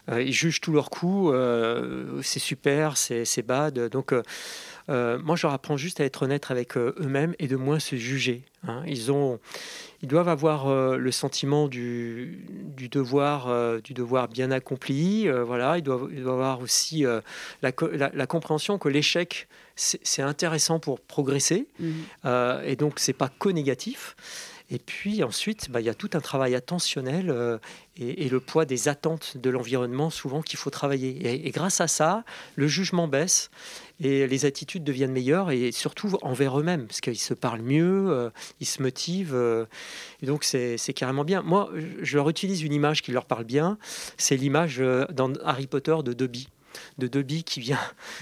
ils 0.08 0.32
jugent 0.32 0.60
tous 0.60 0.72
leurs 0.72 0.90
coups. 0.90 1.32
C'est 2.22 2.38
super, 2.38 2.96
c'est 2.96 3.46
bad. 3.46 3.78
Donc, 3.90 4.12
moi, 4.88 5.36
je 5.36 5.46
leur 5.46 5.52
apprends 5.52 5.76
juste 5.76 6.00
à 6.00 6.04
être 6.04 6.22
honnête 6.22 6.50
avec 6.50 6.76
eux-mêmes 6.76 7.34
et 7.38 7.46
de 7.46 7.56
moins 7.56 7.78
se 7.78 7.96
juger. 7.96 8.42
Hein. 8.66 8.82
Ils, 8.86 9.12
ont, 9.12 9.38
ils 10.02 10.08
doivent 10.08 10.28
avoir 10.28 10.96
le 10.96 11.12
sentiment 11.12 11.68
du, 11.68 12.46
du 12.76 12.88
devoir, 12.88 13.80
du 13.82 13.92
devoir 13.92 14.28
bien 14.28 14.50
accompli. 14.50 15.28
voilà, 15.28 15.78
ils 15.78 15.82
doivent, 15.82 16.08
ils 16.12 16.22
doivent 16.22 16.40
avoir 16.40 16.60
aussi 16.60 17.04
la, 17.62 17.72
la, 17.90 18.26
compréhension 18.26 18.78
que 18.78 18.88
l'échec, 18.88 19.48
c'est 19.76 20.22
intéressant 20.22 20.80
pour 20.80 21.00
progresser. 21.00 21.66
Mmh. 21.78 21.90
et 22.64 22.76
donc, 22.76 22.94
c'est 22.98 23.12
pas 23.12 23.28
que 23.28 23.50
négatif. 23.50 24.16
Et 24.70 24.78
puis 24.78 25.22
ensuite, 25.24 25.70
bah, 25.70 25.80
il 25.80 25.86
y 25.86 25.88
a 25.88 25.94
tout 25.94 26.10
un 26.12 26.20
travail 26.20 26.54
attentionnel 26.54 27.30
euh, 27.30 27.58
et, 27.96 28.28
le 28.28 28.38
poids 28.38 28.66
des 28.66 28.88
attentes 28.88 29.38
de 29.38 29.48
l'environnement 29.48 30.10
souvent 30.10 30.42
qu'il 30.42 30.58
faut 30.58 30.68
travailler. 30.68 31.46
Et, 31.46 31.50
grâce 31.50 31.80
à 31.80 31.88
ça, 31.88 32.22
le 32.54 32.68
jugement 32.68 33.08
baisse 33.08 33.50
et 34.00 34.26
les 34.26 34.44
attitudes 34.44 34.84
deviennent 34.84 35.12
meilleures 35.12 35.50
et 35.50 35.72
surtout 35.72 36.18
envers 36.20 36.60
eux-mêmes 36.60 36.86
parce 36.86 37.00
qu'ils 37.00 37.18
se 37.18 37.32
parlent 37.32 37.62
mieux, 37.62 38.10
euh, 38.10 38.30
ils 38.60 38.66
se 38.66 38.82
motivent. 38.82 39.34
Euh, 39.34 39.64
et 40.22 40.26
donc 40.26 40.44
c'est 40.44 40.76
carrément 40.94 41.24
bien. 41.24 41.40
Moi, 41.40 41.70
je 42.02 42.16
leur 42.16 42.28
utilise 42.28 42.62
une 42.62 42.74
image 42.74 43.02
qui 43.02 43.10
leur 43.10 43.24
parle 43.24 43.44
bien. 43.44 43.78
C'est 44.18 44.36
l'image 44.36 44.82
dans 45.12 45.32
Harry 45.44 45.66
Potter 45.66 45.96
de 46.04 46.12
Dobby 46.12 46.48
de 46.98 47.06
Dobby 47.06 47.44
qui 47.44 47.60
vient, 47.60 47.80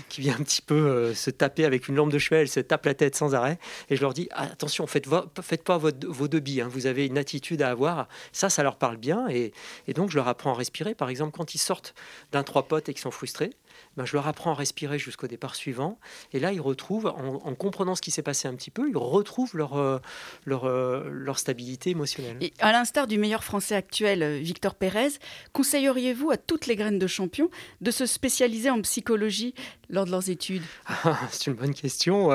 qui 0.08 0.20
vient 0.20 0.34
un 0.34 0.42
petit 0.42 0.62
peu 0.62 0.74
euh, 0.74 1.14
se 1.14 1.30
taper 1.30 1.64
avec 1.64 1.88
une 1.88 1.96
lampe 1.96 2.12
de 2.12 2.18
chevet, 2.18 2.42
elle 2.42 2.48
se 2.48 2.60
tape 2.60 2.86
la 2.86 2.94
tête 2.94 3.16
sans 3.16 3.34
arrêt. 3.34 3.58
Et 3.90 3.96
je 3.96 4.02
leur 4.02 4.14
dis 4.14 4.28
attention, 4.32 4.86
faites, 4.86 5.06
faites 5.42 5.64
pas 5.64 5.78
votre, 5.78 6.06
vos 6.06 6.28
Dobby, 6.28 6.60
hein. 6.60 6.68
vous 6.70 6.86
avez 6.86 7.06
une 7.06 7.18
attitude 7.18 7.62
à 7.62 7.70
avoir. 7.70 8.08
Ça, 8.32 8.50
ça 8.50 8.62
leur 8.62 8.76
parle 8.76 8.96
bien. 8.96 9.28
Et, 9.28 9.52
et 9.88 9.92
donc, 9.92 10.10
je 10.10 10.16
leur 10.16 10.28
apprends 10.28 10.52
à 10.52 10.56
respirer. 10.56 10.94
Par 10.94 11.08
exemple, 11.08 11.36
quand 11.36 11.54
ils 11.54 11.58
sortent 11.58 11.94
d'un 12.32 12.42
trois 12.42 12.64
potes 12.64 12.88
et 12.88 12.94
qu'ils 12.94 13.02
sont 13.02 13.10
frustrés, 13.10 13.50
ben, 13.96 14.04
je 14.04 14.12
leur 14.14 14.26
apprends 14.26 14.50
à 14.50 14.54
respirer 14.54 14.98
jusqu'au 14.98 15.26
départ 15.26 15.54
suivant. 15.54 15.98
Et 16.32 16.40
là, 16.40 16.52
ils 16.52 16.60
retrouvent, 16.60 17.06
en, 17.06 17.54
comprenant 17.54 17.94
ce 17.94 18.02
qui 18.02 18.10
s'est 18.10 18.22
passé 18.22 18.46
un 18.46 18.54
petit 18.54 18.70
peu, 18.70 18.88
ils 18.88 18.96
retrouvent 18.96 19.56
leur, 19.56 19.76
euh, 19.76 19.98
leur, 20.44 20.64
euh, 20.64 21.08
leur 21.10 21.38
stabilité 21.38 21.90
émotionnelle. 21.90 22.36
Et 22.40 22.52
à 22.58 22.72
l'instar 22.72 23.06
du 23.06 23.18
meilleur 23.18 23.42
français 23.42 23.74
actuel, 23.74 24.22
euh, 24.22 24.38
Victor 24.38 24.74
Pérez, 24.74 25.12
conseilleriez-vous 25.52 26.30
à 26.30 26.36
toutes 26.36 26.66
les 26.66 26.76
graines 26.76 26.98
de 26.98 27.06
champions 27.06 27.50
de 27.80 27.90
se 27.90 28.04
spécialiser 28.04 28.68
en 28.68 28.82
psychologie 28.82 29.54
lors 29.88 30.04
de 30.04 30.10
leurs 30.10 30.28
études? 30.28 30.62
Ah, 31.04 31.18
C'est 31.30 31.46
une 31.50 31.56
bonne 31.56 31.74
question. 31.74 32.30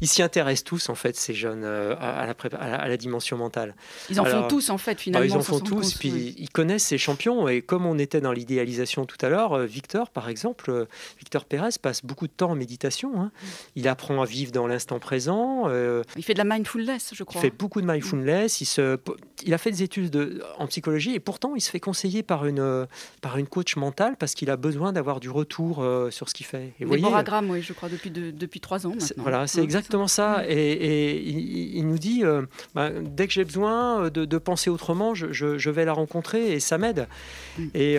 ils 0.00 0.08
s'y 0.08 0.22
intéressent 0.22 0.64
tous, 0.64 0.88
en 0.88 0.94
fait, 0.94 1.16
ces 1.16 1.32
jeunes, 1.32 1.64
à, 1.64 2.26
la 2.26 2.34
à, 2.58 2.88
la, 2.88 2.96
dimension 2.96 3.36
mentale. 3.36 3.76
Ils 4.08 4.20
en 4.20 4.24
font 4.24 4.48
tous, 4.48 4.70
en 4.70 4.78
fait, 4.78 5.00
finalement. 5.00 5.24
ils 5.24 5.36
en 5.36 5.42
font 5.42 5.60
tous, 5.60 5.94
puis 5.94 6.34
ils 6.36 6.50
connaissent 6.50 6.86
ces 6.86 6.98
champions. 6.98 7.46
Et 7.46 7.62
comme 7.62 7.86
on 7.86 7.98
était 7.98 8.20
dans 8.20 8.32
l'idéalisation 8.32 9.06
tout 9.06 9.18
à 9.24 9.28
l'heure, 9.28 9.58
Victor, 9.60 10.10
par 10.10 10.28
exemple, 10.28 10.88
Victor 11.18 11.44
Pérez 11.44 11.70
passe 11.80 12.04
beaucoup 12.04 12.26
de 12.26 12.32
temps 12.32 12.50
en 12.50 12.54
méditation. 12.54 13.20
Hein. 13.20 13.30
Il 13.76 13.88
apprend 13.88 14.22
à 14.22 14.24
vivre 14.24 14.52
dans 14.52 14.66
l'instant 14.66 14.98
présent. 14.98 15.64
Euh, 15.66 16.02
il 16.16 16.24
fait 16.24 16.34
de 16.34 16.38
la 16.38 16.44
mindfulness, 16.44 17.12
je 17.14 17.24
crois. 17.24 17.40
Il 17.40 17.42
fait 17.42 17.56
beaucoup 17.56 17.80
de 17.80 17.86
mindfulness. 17.86 18.60
Il, 18.60 18.66
se, 18.66 18.98
il 19.44 19.54
a 19.54 19.58
fait 19.58 19.70
des 19.70 19.82
études 19.82 20.10
de, 20.10 20.42
en 20.58 20.66
psychologie 20.66 21.14
et 21.14 21.20
pourtant 21.20 21.54
il 21.54 21.60
se 21.60 21.70
fait 21.70 21.80
conseiller 21.80 22.22
par 22.22 22.46
une, 22.46 22.86
par 23.20 23.38
une 23.38 23.46
coach 23.46 23.76
mentale 23.76 24.16
parce 24.18 24.34
qu'il 24.34 24.50
a 24.50 24.56
besoin 24.56 24.92
d'avoir 24.92 25.20
du 25.20 25.30
retour 25.30 25.82
euh, 25.82 26.10
sur 26.10 26.28
ce 26.28 26.34
qu'il 26.34 26.46
fait. 26.46 26.72
Et 26.80 26.84
voyez, 26.84 27.04
oui, 27.04 27.62
je 27.62 27.72
crois, 27.72 27.88
depuis, 27.88 28.10
depuis 28.10 28.60
trois 28.60 28.86
ans 28.86 28.90
maintenant. 28.90 29.22
Voilà, 29.22 29.46
c'est 29.46 29.62
exactement 29.62 30.08
ça. 30.08 30.44
Et, 30.48 31.20
il, 31.20 31.86
nous 31.86 31.98
dit, 31.98 32.24
euh, 32.24 32.42
bah, 32.74 32.90
dès 32.90 33.26
que 33.26 33.32
j'ai 33.32 33.44
besoin 33.44 34.10
de, 34.10 34.38
penser 34.38 34.70
autrement, 34.70 35.14
je, 35.14 35.32
je, 35.32 35.70
vais 35.70 35.84
la 35.84 35.92
rencontrer 35.92 36.52
et 36.52 36.60
ça 36.60 36.78
m'aide. 36.78 37.06
Mm. 37.58 37.66
Et, 37.74 37.96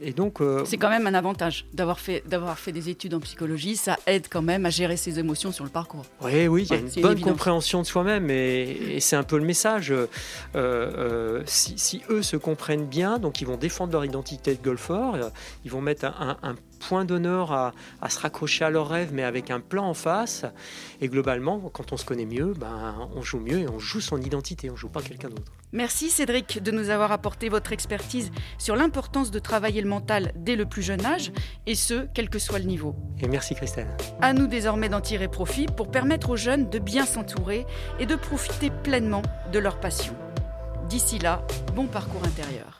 et, 0.00 0.12
donc... 0.12 0.38
c'est 0.64 0.76
quand 0.76 0.90
même 0.90 1.06
un 1.06 1.14
avantage 1.14 1.66
d'avoir 1.72 2.00
fait 2.00 2.22
d'avoir 2.34 2.58
fait 2.58 2.72
des 2.72 2.88
études 2.88 3.14
en 3.14 3.20
psychologie, 3.20 3.76
ça 3.76 3.96
aide 4.06 4.26
quand 4.28 4.42
même 4.42 4.66
à 4.66 4.70
gérer 4.70 4.96
ses 4.96 5.18
émotions 5.18 5.52
sur 5.52 5.64
le 5.64 5.70
parcours. 5.70 6.04
Oui, 6.20 6.48
oui, 6.48 6.66
il 6.68 6.76
y 6.76 6.78
a 6.78 6.80
une 6.80 7.02
bonne 7.02 7.20
compréhension 7.20 7.80
de 7.80 7.86
soi-même 7.86 8.30
et, 8.30 8.98
c'est 9.00 9.16
un 9.16 9.22
peu 9.22 9.38
le 9.38 9.44
message. 9.44 9.92
Euh, 9.92 10.08
euh, 10.56 11.42
si, 11.46 12.02
eux 12.10 12.22
se 12.22 12.36
comprennent 12.36 12.86
bien, 12.86 13.18
donc 13.18 13.40
ils 13.40 13.46
vont 13.46 13.56
défendre 13.56 13.92
leur 13.92 14.04
identité 14.04 14.54
de 14.54 14.62
golfeur, 14.62 15.14
euh, 15.14 15.28
ils 15.64 15.70
vont 15.70 15.80
mettre 15.80 16.06
un, 16.06 16.56
point 16.78 17.04
d'honneur 17.04 17.52
à, 17.52 17.72
se 18.08 18.18
raccrocher 18.20 18.64
à 18.64 18.70
leurs 18.70 18.88
rêves, 18.88 19.10
mais 19.12 19.22
avec 19.22 19.50
un 19.50 19.60
plan 19.60 19.86
en 19.88 19.94
face. 19.94 20.44
Et 21.00 21.08
globalement, 21.08 21.58
quand 21.72 21.92
on 21.92 21.96
se 21.96 22.04
connaît 22.04 22.26
mieux, 22.26 22.54
ben, 22.54 23.08
on 23.14 23.22
joue 23.22 23.40
mieux 23.40 23.58
et 23.58 23.68
on 23.68 23.78
joue 23.78 24.00
son 24.00 24.20
identité, 24.20 24.70
on 24.70 24.76
joue 24.76 24.88
pas 24.88 25.02
quelqu'un 25.02 25.28
d'autre. 25.28 25.52
Merci 25.72 26.08
Cédric 26.08 26.62
de 26.62 26.70
nous 26.70 26.88
avoir 26.90 27.10
apporté 27.10 27.48
votre 27.48 27.72
expertise 27.72 28.30
sur 28.58 28.76
l'importance 28.76 29.32
de 29.32 29.40
travailler 29.40 29.82
le 29.82 29.88
mental 29.88 30.32
dès 30.36 30.54
le 30.54 30.66
plus 30.66 30.82
jeune 30.82 31.04
âge, 31.04 31.32
et 31.66 31.74
ce, 31.74 32.06
quel 32.14 32.30
que 32.30 32.38
soit 32.38 32.60
le 32.60 32.66
niveau. 32.66 32.94
Et 33.20 33.26
merci 33.26 33.56
Christelle. 33.56 33.88
À 34.20 34.32
nous 34.32 34.46
désormais 34.46 34.88
d'en 34.88 35.00
tirer 35.00 35.26
profit 35.26 35.66
pour 35.66 35.90
permettre 35.90 36.30
aux 36.30 36.36
jeunes 36.36 36.70
de 36.70 36.78
bien 36.78 37.06
s'entourer 37.06 37.66
et 37.98 38.06
de 38.06 38.14
profiter 38.14 38.70
pleinement 38.70 39.22
de 39.52 39.58
leur 39.58 39.80
passion. 39.80 40.14
D'ici 40.88 41.18
là, 41.18 41.44
bon 41.74 41.86
parcours 41.86 42.22
intérieur. 42.24 42.78